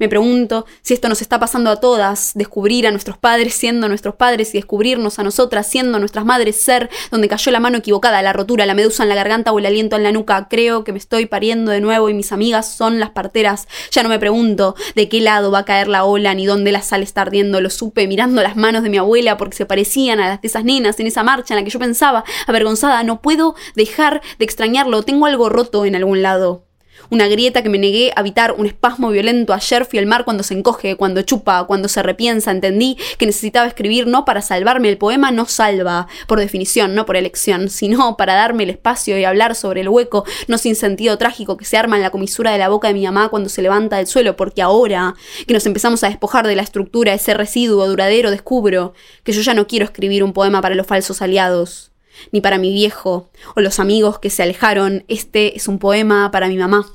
[0.00, 4.14] Me pregunto si esto nos está pasando a todas, descubrir a nuestros padres siendo nuestros
[4.14, 8.32] padres y descubrirnos a nosotras siendo nuestras madres, ser donde cayó la mano equivocada, la
[8.32, 10.48] rotura, la medusa en la garganta o el aliento en la nuca.
[10.48, 13.68] Creo que me estoy pariendo de nuevo y mis amigas son las parteras.
[13.90, 16.80] Ya no me pregunto de qué lado va a caer la ola ni dónde la
[16.80, 17.60] sal está ardiendo.
[17.60, 20.64] Lo supe mirando las manos de mi abuela porque se parecían a las de esas
[20.64, 25.02] nenas en esa marcha en la que yo pensaba, avergonzada, no puedo dejar de extrañarlo.
[25.02, 26.69] Tengo algo roto en algún lado
[27.10, 29.52] una grieta que me negué a evitar, un espasmo violento.
[29.52, 32.50] Ayer fui al mar cuando se encoge, cuando chupa, cuando se repiensa.
[32.50, 34.88] Entendí que necesitaba escribir no para salvarme.
[34.88, 39.24] El poema no salva, por definición, no por elección, sino para darme el espacio y
[39.24, 42.58] hablar sobre el hueco, no sin sentido trágico que se arma en la comisura de
[42.58, 45.14] la boca de mi mamá cuando se levanta del suelo, porque ahora
[45.46, 48.94] que nos empezamos a despojar de la estructura, ese residuo duradero, descubro
[49.24, 51.90] que yo ya no quiero escribir un poema para los falsos aliados
[52.32, 56.48] ni para mi viejo o los amigos que se alejaron, este es un poema para
[56.48, 56.86] mi mamá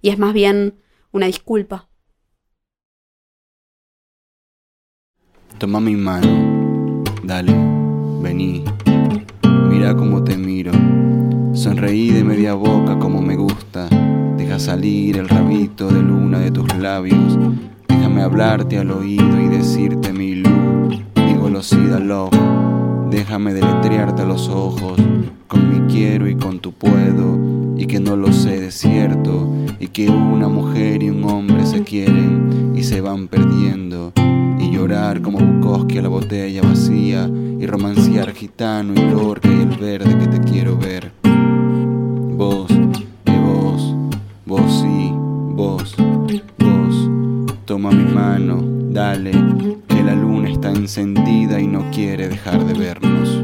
[0.00, 0.80] y es más bien
[1.12, 1.88] una disculpa.
[5.58, 7.52] Toma mi mano, dale,
[8.20, 8.62] vení,
[9.70, 10.72] mira cómo te miro,
[11.54, 13.88] sonreí de media boca como me gusta,
[14.36, 17.38] deja salir el rabito de luna de tus labios,
[17.88, 22.36] déjame hablarte al oído y decirte mi luz, mi golosida love,
[23.10, 25.00] déjame deletrearte a los ojos,
[25.48, 27.38] con mi quiero y con tu puedo,
[27.78, 31.82] y que no lo sé de cierto y que una mujer y un hombre se
[31.82, 34.12] quieren y se van perdiendo
[34.58, 39.76] y llorar como Bukowski a la botella vacía y romanciar gitano y Lorca y el
[39.76, 41.10] verde que te quiero ver.
[41.22, 43.94] Vos y vos,
[44.44, 45.94] vos sí, vos,
[46.58, 47.10] vos,
[47.64, 49.32] toma mi mano, dale,
[49.88, 53.35] que la luna está encendida y no quiere dejar de vernos.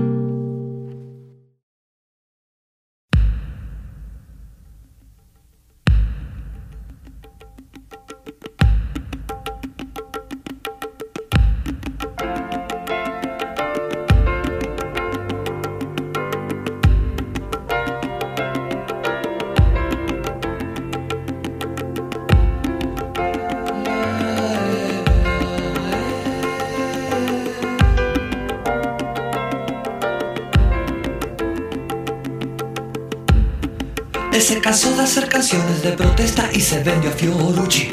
[36.72, 37.92] Se vendió a Fiorucci.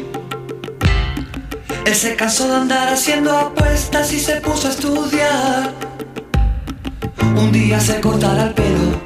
[1.86, 5.74] Él se cansó de andar haciendo apuestas y se puso a estudiar.
[7.36, 9.02] Un día se cortará el pelo,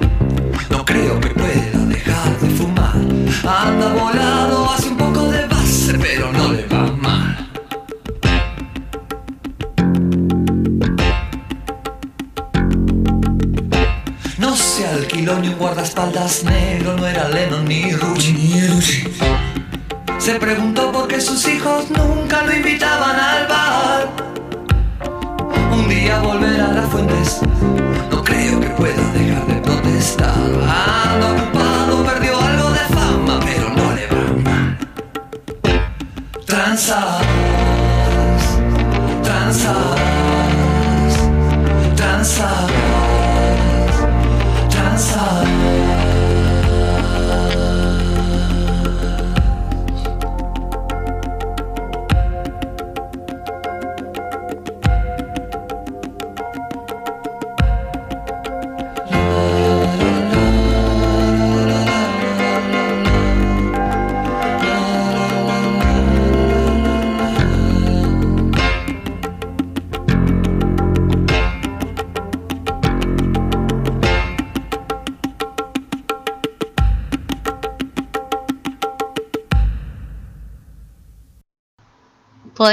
[0.69, 2.97] no creo que pueda dejar de fumar.
[3.47, 7.49] Anda volado, hace un poco de base, pero no le va mal.
[14.37, 17.12] No se alquiló ni un guardaespaldas negro, no
[26.21, 27.41] Volver a las fuentes,
[28.11, 30.33] no creo que pueda dejar de protestar.
[30.33, 34.77] Anda ocupado, perdió algo de fama, pero no le va mal.
[36.45, 37.21] Transas,
[39.23, 39.97] transas,
[41.95, 42.69] transas,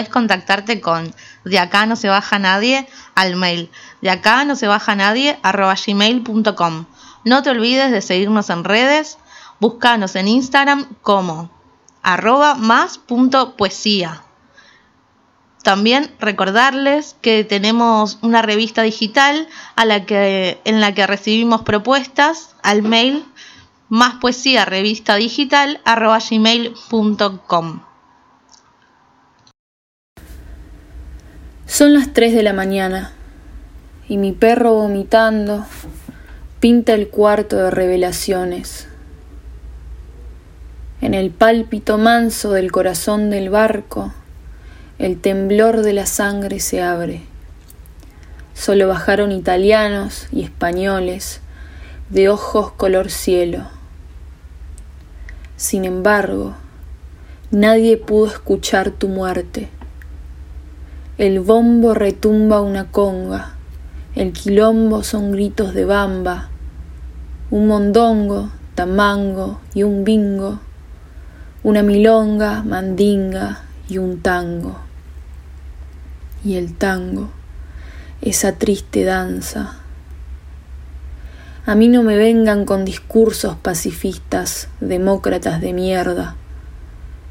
[0.00, 3.70] podés contactarte con de acá no se baja nadie al mail
[4.00, 6.86] de acá no se baja nadie arroba gmail.com.
[7.24, 9.18] No te olvides de seguirnos en redes,
[9.58, 11.50] búscanos en Instagram como
[12.02, 14.22] arroba más punto poesía.
[15.62, 19.46] También recordarles que tenemos una revista digital
[19.76, 23.26] a la que, en la que recibimos propuestas al mail
[23.90, 27.89] más poesía revista digital arroba gmail.com.
[31.70, 33.12] Son las 3 de la mañana
[34.08, 35.64] y mi perro vomitando
[36.58, 38.88] pinta el cuarto de revelaciones.
[41.00, 44.12] En el pálpito manso del corazón del barco,
[44.98, 47.22] el temblor de la sangre se abre.
[48.52, 51.40] Solo bajaron italianos y españoles
[52.08, 53.68] de ojos color cielo.
[55.56, 56.56] Sin embargo,
[57.52, 59.68] nadie pudo escuchar tu muerte
[61.20, 63.52] el bombo retumba una conga,
[64.14, 66.48] el quilombo son gritos de bamba,
[67.50, 70.60] un mondongo, tamango y un bingo,
[71.62, 74.78] una milonga, mandinga y un tango.
[76.42, 77.28] Y el tango,
[78.22, 79.76] esa triste danza.
[81.66, 86.36] A mí no me vengan con discursos pacifistas, demócratas de mierda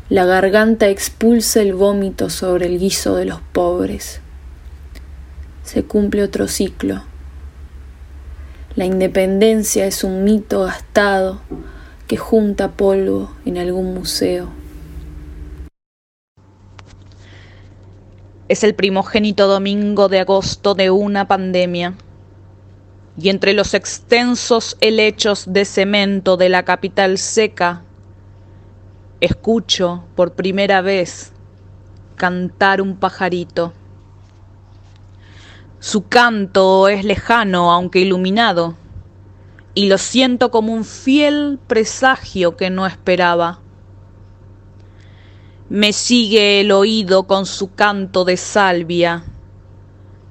[0.10, 4.22] la garganta expulsa el vómito sobre el guiso de los pobres.
[5.64, 7.04] Se cumple otro ciclo.
[8.76, 11.42] La independencia es un mito gastado
[12.08, 14.50] que junta polvo en algún museo.
[18.48, 21.94] Es el primogénito domingo de agosto de una pandemia.
[23.16, 27.84] Y entre los extensos helechos de cemento de la capital seca
[29.22, 31.34] escucho por primera vez
[32.16, 33.74] cantar un pajarito.
[35.80, 38.76] Su canto es lejano aunque iluminado,
[39.74, 43.60] y lo siento como un fiel presagio que no esperaba.
[45.70, 49.24] Me sigue el oído con su canto de salvia,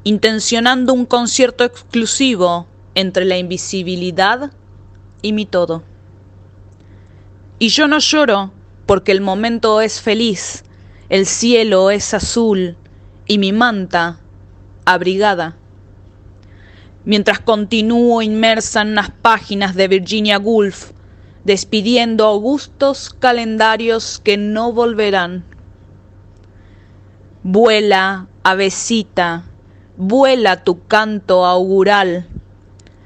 [0.05, 4.53] intencionando un concierto exclusivo entre la invisibilidad
[5.22, 5.82] y mi todo.
[7.59, 8.53] Y yo no lloro
[8.89, 10.64] porque el momento es feliz,
[11.11, 12.78] el cielo es azul
[13.26, 14.20] y mi manta
[14.86, 15.59] abrigada.
[17.05, 20.93] Mientras continúo inmersa en unas páginas de Virginia Woolf,
[21.45, 25.45] despidiendo augustos calendarios que no volverán.
[27.43, 29.51] Vuela, avecita,
[29.99, 32.26] vuela tu canto augural.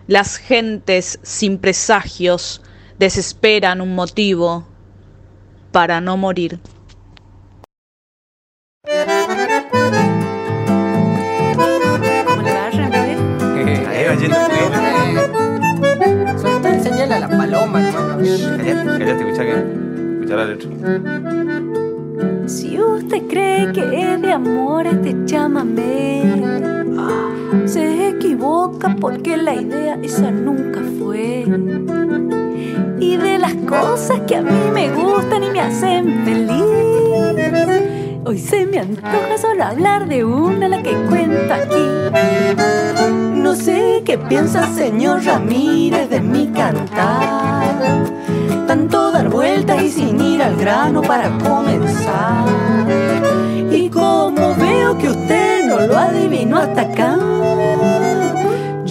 [0.07, 2.63] Las gentes sin presagios
[3.01, 4.69] desesperan un motivo
[5.73, 6.61] para no morir.
[11.55, 13.19] ¿Cómo le va, Ramírez?
[16.41, 18.19] Solo enseñale a la paloma, hermano.
[18.19, 19.55] Cállate, cállate, escucha que.
[20.13, 20.71] Escucha la letra.
[22.47, 26.23] Si usted cree que es de amor este chamamé,
[27.65, 31.45] se equivoca porque la idea esa nunca fue.
[33.03, 36.63] Y de las cosas que a mí me gustan y me hacen feliz,
[38.25, 41.85] hoy se me antoja solo hablar de una la que cuento aquí.
[43.35, 47.75] No sé qué piensa señor Ramírez de mi cantar.
[48.69, 52.47] Tanto dar vueltas y sin ir al grano para comenzar.
[53.73, 57.19] Y como veo que usted no lo adivinó hasta acá,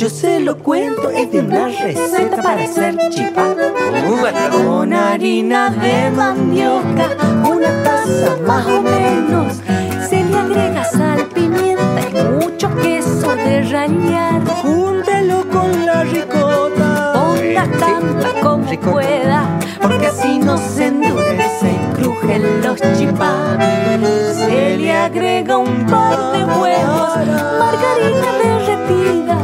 [0.02, 3.54] yo se lo cuento, es de una receta para hacer chipá.
[4.52, 7.06] Con harina de mandioca,
[7.47, 9.62] una taza más o menos.
[10.10, 14.43] Se le agrega sal, pimienta y mucho queso de rallar.
[14.64, 17.14] Júntelo con la ricota.
[17.14, 23.58] Ponga tanta como pueda, porque así no se endurece crujen los chipá.
[24.34, 27.18] Se le agrega un par de huevos,
[27.60, 29.38] margarina derretida,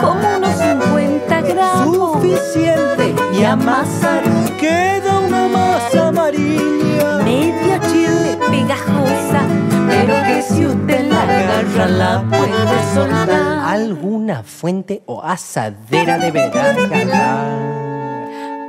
[0.00, 2.12] como unos 50 gramos.
[2.22, 3.14] Suficiente.
[3.38, 4.22] Y amasar
[4.58, 7.18] Queda una masa amarilla.
[7.24, 9.42] media chile pegajosa,
[9.88, 13.58] pero que si usted la agarra la puede soltar.
[13.66, 17.91] Alguna fuente o asadera deberá jalar.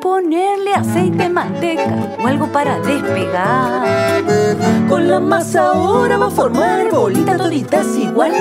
[0.03, 3.87] Ponerle aceite, manteca o algo para despegar.
[4.89, 8.33] Con la masa ahora va a formar bolitas toditas igual.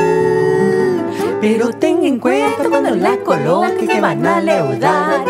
[1.41, 5.25] Pero ten en cuenta cuando la coloque que van a leudar.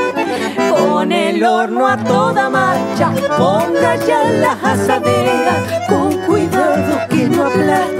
[0.70, 5.86] Con el horno a toda marcha, ponga ya las asaderas.
[5.86, 7.92] Con cuidado que no aplasta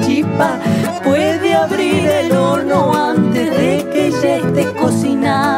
[0.00, 0.58] chipa.
[1.04, 5.49] Puede abrir el horno antes de que ya esté cocinado,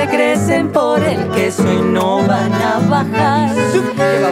[0.00, 3.50] porque crecen por el queso y no van a bajar.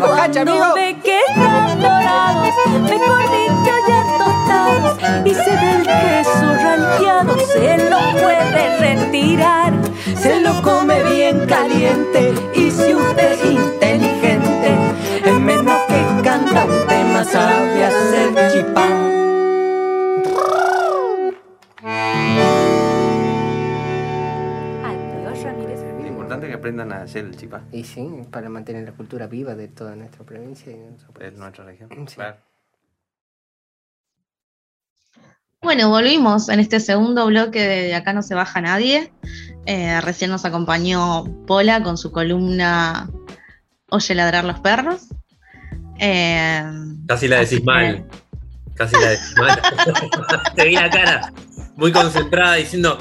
[0.00, 7.38] Cuando ve que están dorados, mejor dicho ya tostados, y se ve el queso ranqueado,
[7.38, 9.72] se lo puede retirar.
[10.16, 14.07] Se lo come bien caliente y si usted es
[26.68, 27.62] aprendan a hacer el chipá.
[27.72, 31.20] Y sí, para mantener la cultura viva de toda nuestra provincia y de nuestro De
[31.20, 31.38] país.
[31.38, 31.88] nuestra región.
[32.06, 32.14] Sí.
[32.16, 32.36] Claro.
[35.62, 39.12] Bueno, volvimos en este segundo bloque de, de Acá no se baja nadie.
[39.66, 43.10] Eh, recién nos acompañó Pola con su columna
[43.90, 45.06] Oye ladrar los perros.
[45.98, 46.62] Eh,
[47.06, 48.06] Casi la decís que- mal.
[48.74, 49.60] Casi la decís mal.
[50.54, 51.32] Te vi la cara
[51.76, 52.98] muy concentrada diciendo.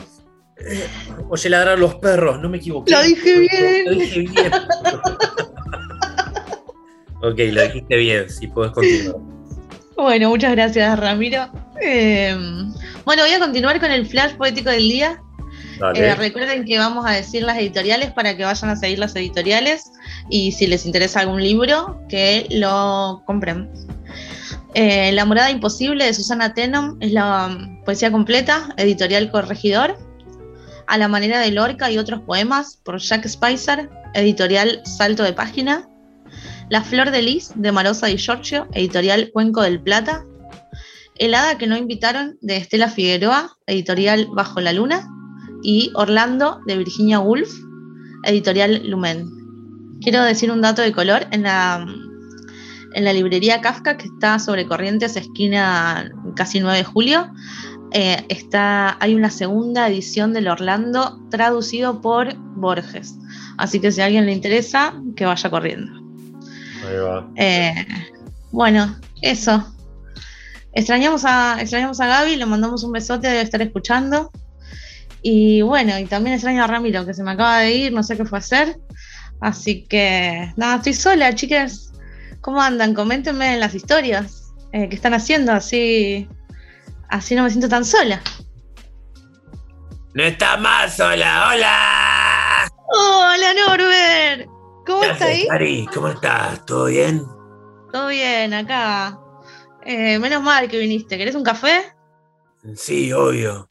[0.60, 0.88] "Eh,
[1.30, 2.91] Oye, ladrar los perros, no me equivoqué.
[2.91, 3.86] Lo dije bien.
[3.86, 4.51] Lo dije bien.
[7.22, 9.16] ok, lo dijiste bien, sí puedes continuar.
[9.95, 11.49] Bueno, muchas gracias, Ramiro.
[11.82, 12.36] Eh,
[13.03, 15.22] bueno, voy a continuar con el flash poético del día.
[15.95, 19.91] Eh, recuerden que vamos a decir las editoriales para que vayan a seguir las editoriales
[20.30, 23.70] y si les interesa algún libro, que lo compren.
[24.74, 29.97] Eh, la morada imposible de Susana Tenom es la um, poesía completa, editorial Corregidor.
[30.88, 35.88] A la manera de Lorca y otros poemas por Jack Spicer, editorial Salto de Página.
[36.69, 40.25] La flor de lis de Marosa y Giorgio, editorial Cuenco del Plata.
[41.15, 45.09] El hada que no invitaron de Estela Figueroa, editorial Bajo la Luna
[45.61, 47.51] y Orlando de Virginia Woolf,
[48.23, 49.27] editorial Lumen.
[50.01, 51.85] Quiero decir un dato de color en la,
[52.93, 57.29] en la librería Kafka, que está sobre Corrientes, esquina casi 9 de julio.
[57.91, 63.15] Eh, está, hay una segunda edición del Orlando traducido por Borges.
[63.57, 65.91] Así que si a alguien le interesa, que vaya corriendo.
[66.88, 67.29] Ahí va.
[67.35, 67.85] Eh,
[68.51, 69.73] bueno, eso.
[70.73, 74.31] Extrañamos a, extrañamos a Gaby, le mandamos un besote, debe estar escuchando.
[75.21, 78.15] Y bueno, y también extraño a Ramiro, que se me acaba de ir, no sé
[78.15, 78.79] qué fue a hacer.
[79.39, 81.91] Así que, nada, estoy sola, chicas.
[82.41, 82.93] ¿Cómo andan?
[82.93, 86.27] Coméntenme en las historias eh, que están haciendo, así,
[87.10, 88.22] así no me siento tan sola.
[90.14, 92.72] No está más sola, hola.
[92.89, 94.47] Hola, Norbert.
[94.86, 95.47] ¿Cómo ¿Qué está haces, ahí?
[95.47, 95.86] Cari?
[95.93, 96.66] ¿Cómo estás?
[96.66, 97.24] ¿Todo bien?
[97.91, 99.20] Todo bien, acá.
[99.86, 101.18] Eh, menos mal que viniste.
[101.18, 101.93] ¿Querés un café?
[102.76, 103.70] Sí, obvio.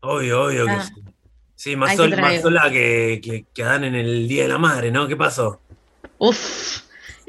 [0.00, 0.76] Obvio, obvio Ah.
[0.78, 0.92] que sí.
[1.56, 5.06] Sí, más, sol- sola que, que, que Dan en el Día de la Madre, ¿no?
[5.06, 5.60] ¿Qué pasó?
[6.18, 6.80] Uf.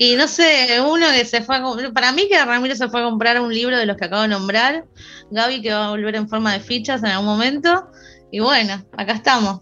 [0.04, 3.04] Y no sé, uno que se fue a Para mí que Ramiro se fue a
[3.04, 4.84] comprar un libro de los que acabo de nombrar.
[5.30, 7.88] Gaby que va a volver en forma de fichas en algún momento.
[8.32, 9.62] Y bueno, acá estamos.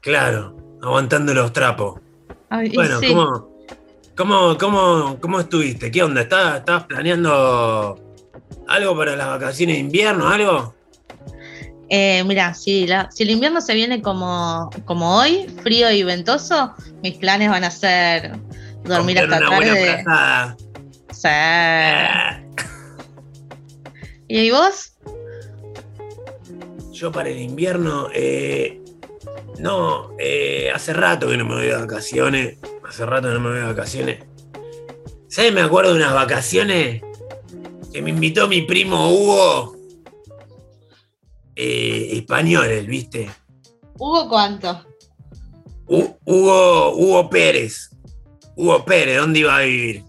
[0.00, 2.00] Claro, aguantando los trapos.
[2.48, 3.08] Ay, Bueno, sí.
[3.08, 3.50] ¿cómo,
[4.16, 5.90] cómo, cómo, cómo estuviste?
[5.90, 6.22] ¿Qué onda?
[6.22, 8.00] ¿Estás, ¿Estabas planeando
[8.68, 10.26] algo para las vacaciones de invierno?
[10.26, 10.74] ¿Algo?
[11.90, 16.72] Eh, mira, si, la- si el invierno se viene como, como hoy, frío y ventoso,
[17.02, 18.32] mis planes van a ser
[18.88, 20.02] dormir hasta una buena tarde.
[20.04, 20.56] frazada.
[21.12, 21.28] Sí.
[24.28, 24.92] ¿Y vos?
[26.92, 28.82] Yo para el invierno, eh,
[29.58, 32.58] no, eh, hace rato que no me voy de vacaciones.
[32.88, 34.24] Hace rato que no me voy de vacaciones.
[35.28, 35.52] ¿Sabes?
[35.52, 37.02] Me acuerdo de unas vacaciones
[37.92, 39.76] que me invitó mi primo Hugo.
[41.54, 43.30] Eh, españoles, ¿viste?
[43.98, 44.84] ¿Hugo cuánto?
[45.86, 47.90] Hu- Hugo, Hugo Pérez.
[48.56, 50.04] Hugo Pérez, ¿dónde iba a vivir?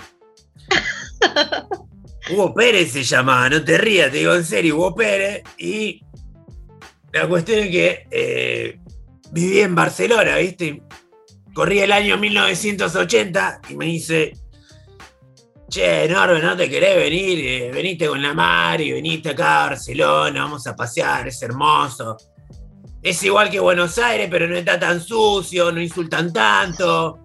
[2.32, 5.44] Hugo Pérez se llamaba, no te rías, te digo en serio, Hugo Pérez.
[5.58, 6.02] Y
[7.12, 8.80] la cuestión es que eh,
[9.32, 10.82] viví en Barcelona, ¿viste?
[11.54, 14.34] Corría el año 1980 y me dice,
[15.70, 17.40] che, Norbe, ¿no te querés venir?
[17.46, 22.16] Eh, veniste con la mar y veniste acá a Barcelona, vamos a pasear, es hermoso.
[23.02, 27.24] Es igual que Buenos Aires, pero no está tan sucio, no insultan tanto.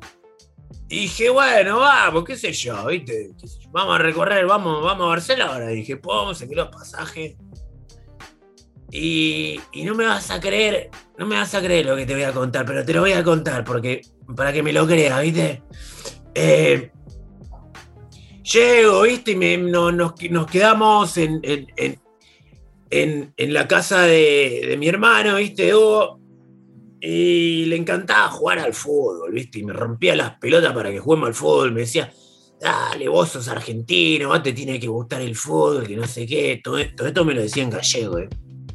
[0.92, 3.30] Y dije, bueno, vamos, qué sé yo, ¿viste?
[3.70, 5.72] Vamos a recorrer, vamos, vamos a Barcelona.
[5.72, 7.34] Y dije, pues vamos a sacar los pasajes.
[8.90, 12.12] Y, y no me vas a creer, no me vas a creer lo que te
[12.12, 14.02] voy a contar, pero te lo voy a contar porque
[14.36, 15.62] para que me lo creas, ¿viste?
[16.34, 16.90] Eh,
[18.42, 19.30] llego, ¿viste?
[19.32, 21.40] Y nos, nos quedamos en-
[22.90, 25.74] en- en la casa de, de mi hermano, ¿viste?
[25.74, 26.20] Hugo,
[27.04, 29.58] y le encantaba jugar al fútbol, ¿viste?
[29.58, 31.72] Y me rompía las pelotas para que juguemos al fútbol.
[31.72, 32.12] Me decía,
[32.60, 36.60] dale, vos sos argentino, vos te tiene que gustar el fútbol, que no sé qué.
[36.62, 38.28] Todo esto, esto me lo decía en gallego, ¿eh?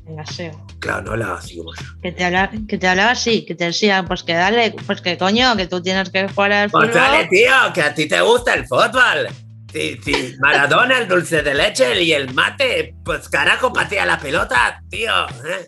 [0.05, 0.67] En gallego.
[0.80, 1.82] Claro, no hablaba así como yo.
[2.01, 5.17] Que te, hablaba, que te hablaba así, que te decía, pues que dale, pues que
[5.17, 6.91] coño, que tú tienes que jugar al fútbol.
[6.91, 9.30] Pues dale, tío, que a ti te gusta el fútbol.
[9.71, 14.82] Si, si Maradona, el dulce de leche y el mate, pues carajo, patea la pelota,
[14.89, 15.28] tío.
[15.45, 15.65] ¿eh?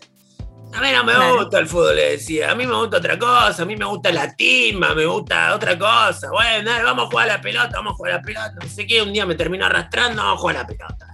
[0.72, 1.36] A mí no me Claro.
[1.38, 2.50] gusta el fútbol, le decía.
[2.52, 3.62] A mí me gusta otra cosa.
[3.62, 6.30] A mí me gusta la timba, me gusta otra cosa.
[6.30, 8.52] Bueno, dale, vamos a jugar a la pelota, vamos a jugar a la pelota.
[8.62, 11.06] No sé qué, un día me terminó arrastrando, vamos a jugar a la pelota.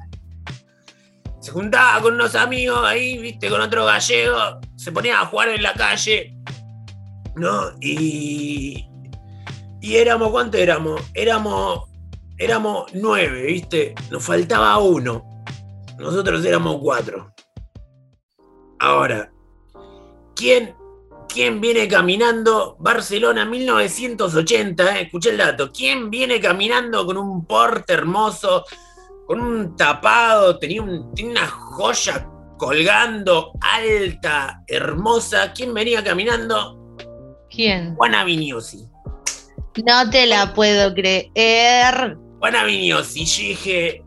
[1.40, 4.36] Se juntaba con unos amigos ahí, viste, con otro gallego.
[4.76, 6.34] Se ponía a jugar en la calle.
[7.36, 7.70] ¿No?
[7.80, 8.88] Y.
[9.80, 11.00] Y éramos, ¿cuánto éramos?
[11.14, 11.84] Éramos.
[12.38, 13.94] Éramos nueve, ¿viste?
[14.10, 15.24] Nos faltaba uno.
[15.98, 17.32] Nosotros éramos cuatro.
[18.78, 19.30] Ahora,
[20.36, 20.76] ¿quién,
[21.28, 22.76] quién viene caminando?
[22.78, 25.72] Barcelona 1980, eh, escuché el dato.
[25.72, 28.64] ¿Quién viene caminando con un porte hermoso,
[29.26, 32.28] con un tapado, tenía, un- tenía una joya
[32.58, 35.52] colgando, alta, hermosa?
[35.52, 36.78] ¿Quién venía caminando?
[37.50, 37.96] ¿Quién?
[37.96, 38.86] Juana Vignosi.
[39.84, 42.16] No te la puedo creer.
[42.38, 44.02] Juana Vignosi, yo dije.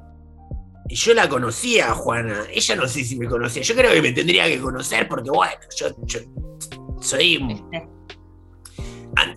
[0.89, 2.45] Y yo la conocía Juana.
[2.51, 3.61] Ella no sé si me conocía.
[3.61, 6.19] Yo creo que me tendría que conocer porque, bueno, yo, yo
[6.99, 7.63] soy.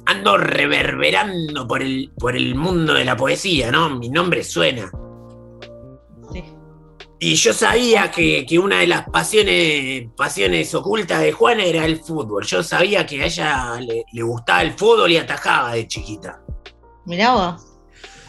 [0.07, 3.91] Ando reverberando por el, por el mundo de la poesía, ¿no?
[3.99, 4.91] Mi nombre suena.
[6.33, 6.43] Sí.
[7.19, 12.01] Y yo sabía que, que una de las pasiones, pasiones ocultas de Juana era el
[12.01, 12.47] fútbol.
[12.47, 16.41] Yo sabía que a ella le, le gustaba el fútbol y atajaba de chiquita.
[17.05, 17.73] Mirá vos.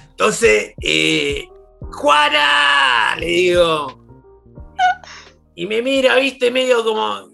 [0.10, 1.48] Entonces, eh,
[1.94, 3.16] ¡Juana!
[3.18, 4.04] Le digo.
[5.56, 7.30] Y me mira, viste, medio como.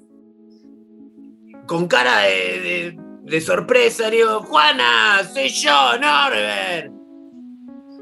[1.65, 4.09] con cara de, sorpresa.
[4.09, 6.91] Le digo, Juana, soy yo, Norbert.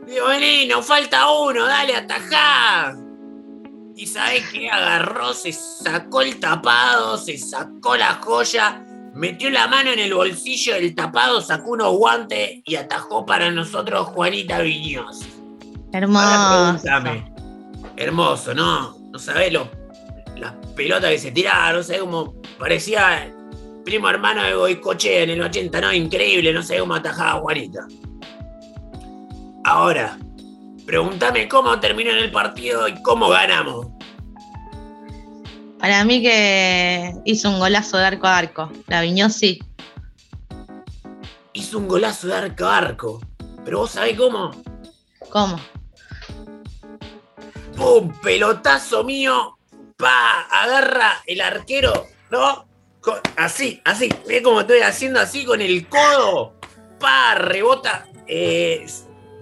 [0.08, 2.98] Digo, vení, nos falta uno, dale, atajá.
[3.96, 9.92] Y sabés qué agarró, se sacó el tapado, se sacó la joya, metió la mano
[9.92, 15.37] en el bolsillo del tapado, sacó unos guantes y atajó para nosotros Juanita Viñoz.
[15.98, 16.80] Hermoso.
[16.84, 17.32] Pregúntame.
[17.96, 18.98] Hermoso, ¿no?
[19.12, 19.70] No sabés lo,
[20.36, 23.34] las pelotas que se tiraban, no sé cómo parecía
[23.84, 25.94] primo hermano de Goicoche en el 80, ¿no?
[25.94, 27.88] Increíble, no sé cómo atajaba Juanita.
[29.64, 30.18] Ahora,
[30.86, 33.88] pregúntame cómo terminó en el partido y cómo ganamos.
[35.80, 38.72] Para mí que hizo un golazo de arco a arco.
[38.88, 39.60] La viñó sí.
[41.54, 43.22] Hizo un golazo de arco a arco.
[43.64, 44.52] Pero vos sabés cómo.
[45.30, 45.60] ¿Cómo?
[47.78, 48.12] ¡Pum!
[48.22, 49.58] Pelotazo mío.
[49.98, 52.68] Pa, agarra el arquero, ¿no?
[53.38, 54.10] Así, así.
[54.28, 56.56] Ve cómo estoy haciendo así con el codo.
[57.00, 58.08] Pa, rebota.
[58.28, 58.86] eh,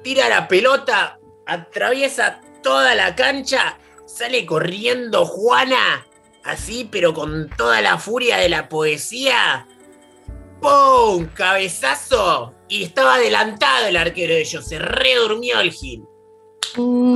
[0.04, 1.18] tira la pelota.
[1.48, 3.78] Atraviesa toda la cancha.
[4.06, 6.06] Sale corriendo Juana.
[6.44, 9.66] Así, pero con toda la furia de la poesía.
[10.62, 11.28] ¡Pum!
[11.34, 12.54] Cabezazo.
[12.68, 14.68] Y estaba adelantado el arquero de ellos.
[14.68, 16.04] Se redurmió el Gil.
[16.76, 17.16] ¡Gol!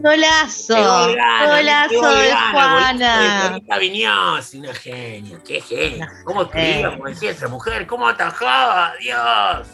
[0.00, 0.74] Golazo.
[0.74, 2.92] Qué gana, Golazo qué gol de Juana.
[2.92, 6.12] golazo de Juanita Viñoz, una genia, qué genia.
[6.24, 6.98] ¿Cómo escribía genia.
[6.98, 7.86] poesía esa mujer?
[7.86, 8.92] ¿Cómo atajaba?
[9.00, 9.66] ¡Dios!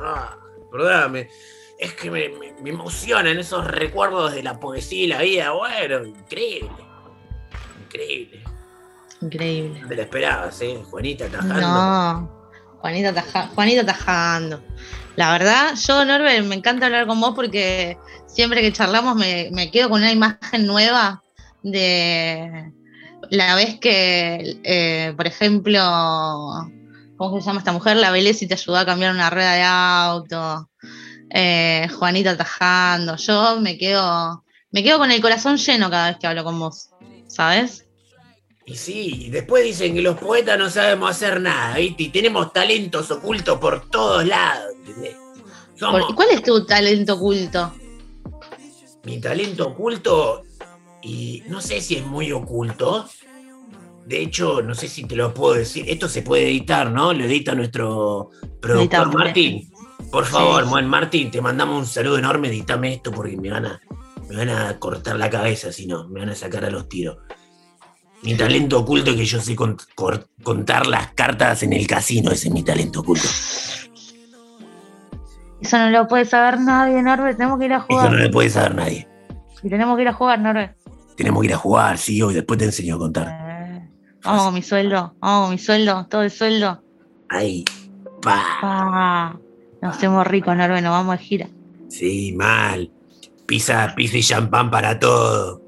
[0.00, 0.36] Ah,
[0.70, 1.28] perdóname.
[1.78, 5.50] Es que me, me- me emocionan esos recuerdos de la poesía y la vida.
[5.50, 6.70] Bueno, increíble.
[7.86, 8.44] Increíble.
[9.20, 9.80] Increíble.
[9.80, 10.82] No te la esperabas, ¿eh?
[10.90, 11.60] Juanita atajando.
[11.60, 12.30] No.
[12.80, 14.62] Juanita, taja- Juanita tajando.
[15.16, 17.96] La verdad, yo, Norbert, me encanta hablar con vos porque
[18.26, 21.22] siempre que charlamos me, me quedo con una imagen nueva
[21.62, 22.72] de
[23.30, 25.80] la vez que, eh, por ejemplo,
[27.16, 27.96] ¿cómo se llama esta mujer?
[27.96, 30.70] La y te ayudó a cambiar una rueda de auto.
[31.30, 33.16] Eh, Juanita tajando.
[33.16, 36.90] Yo me quedo, me quedo con el corazón lleno cada vez que hablo con vos.
[37.28, 37.83] ¿Sabes?
[38.66, 42.04] Y sí, y después dicen que los poetas no sabemos hacer nada, ¿viste?
[42.04, 45.16] Y tenemos talentos ocultos por todos lados, ¿entendés?
[45.76, 47.72] Somos- Por- ¿Cuál es tu talento oculto?
[49.04, 50.44] mi talento oculto,
[51.02, 53.06] y no sé si es muy oculto.
[54.06, 55.84] De hecho, no sé si te lo puedo decir.
[55.88, 57.12] Esto se puede editar, ¿no?
[57.12, 59.70] Lo edita nuestro productor Martín.
[60.10, 62.48] Por favor, buen Martín, te mandamos un saludo enorme.
[62.48, 63.80] Editame esto porque me van a,
[64.28, 67.18] me van a cortar la cabeza, si no, me van a sacar a los tiros.
[68.24, 69.86] Mi talento oculto es que yo sé cont-
[70.42, 72.30] contar las cartas en el casino.
[72.30, 73.28] Ese es mi talento oculto.
[75.60, 77.36] Eso no lo puede saber nadie, Norbert.
[77.36, 78.12] Tenemos que ir a Eso no jugar.
[78.14, 79.08] le puede saber nadie.
[79.62, 80.76] Y tenemos que ir a jugar, Norbert.
[81.16, 83.28] Tenemos que ir a jugar, sí, hoy después te enseño a contar.
[83.28, 83.88] Eh,
[84.24, 85.14] Vamos con mi sueldo.
[85.20, 86.06] Vamos con mi sueldo.
[86.10, 86.82] Todo el sueldo.
[87.28, 87.64] Ahí.
[88.22, 88.42] Pa.
[88.60, 89.38] Pa.
[89.82, 91.48] Nos hacemos ricos, Norbe, nos vamos de gira.
[91.88, 92.90] Sí, mal.
[93.46, 95.60] Pizza, pizza y champán para todo.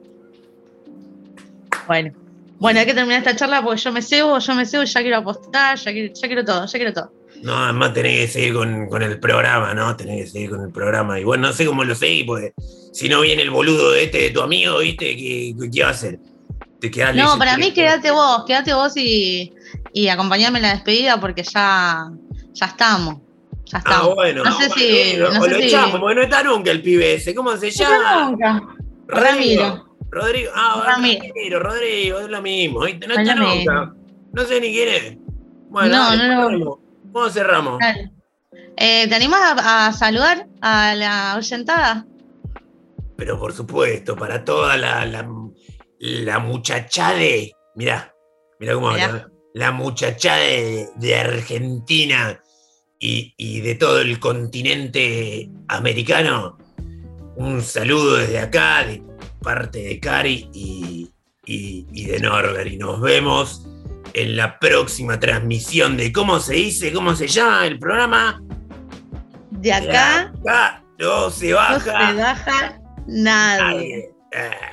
[1.86, 2.12] Bueno.
[2.58, 5.18] Bueno, hay que terminar esta charla porque yo me cebo, yo me cebo, ya quiero
[5.18, 7.12] apostar, ya quiero, ya quiero todo, ya quiero todo.
[7.42, 9.94] No, además tenés que seguir con, con el programa, ¿no?
[9.94, 11.20] Tenés que seguir con el programa.
[11.20, 12.54] Y bueno, no sé cómo lo seguís, porque
[12.92, 15.14] si no viene el boludo de este de tu amigo, ¿viste?
[15.16, 16.18] ¿Qué, qué va a hacer?
[16.80, 19.52] Te quedás No, para mí quédate vos, quédate vos y,
[19.92, 22.08] y acompañame en la despedida porque ya,
[22.54, 23.16] ya estamos.
[23.66, 24.14] Ya Ah, estamos.
[24.14, 24.44] bueno.
[24.44, 25.16] no sé si.
[25.18, 27.34] no o sé lo si- echamos, porque no está nunca el pibe ese.
[27.34, 28.30] ¿Cómo se No está llama?
[28.30, 28.62] nunca.
[29.08, 29.85] Ramiro.
[30.10, 30.50] Rodrigo.
[30.54, 31.24] Ah, Ramiro.
[31.28, 32.80] Ramiro, Rodrigo, es lo mismo.
[32.84, 33.06] ¿viste?
[33.06, 33.94] No Es está nunca.
[34.32, 35.16] No sé ni quién es.
[35.68, 36.80] Bueno, No, dale, no lo-.
[37.12, 37.80] ¿Cómo cerramos?
[38.76, 42.06] Eh, ¿Te animás a, a saludar a la oyentada?
[43.16, 45.26] Pero por supuesto, para toda la, la,
[45.98, 47.52] la muchachade.
[47.74, 48.12] Mirá,
[48.60, 49.04] mirá cómo Mirá.
[49.06, 49.30] habla.
[49.54, 52.38] La muchachada de, de Argentina
[53.00, 56.58] y, y de todo el continente americano.
[57.36, 59.02] Un saludo desde acá, de
[59.46, 61.08] parte de Cari y,
[61.46, 62.66] y- y de Norbert.
[62.66, 63.64] Y nos vemos
[64.12, 68.42] en la próxima transmisión de cómo se dice, cómo se llama el programa.
[69.52, 71.78] De acá acá no se no baja.
[71.80, 73.62] se baja nadie.
[73.62, 74.10] nadie.
[74.34, 74.72] Ah.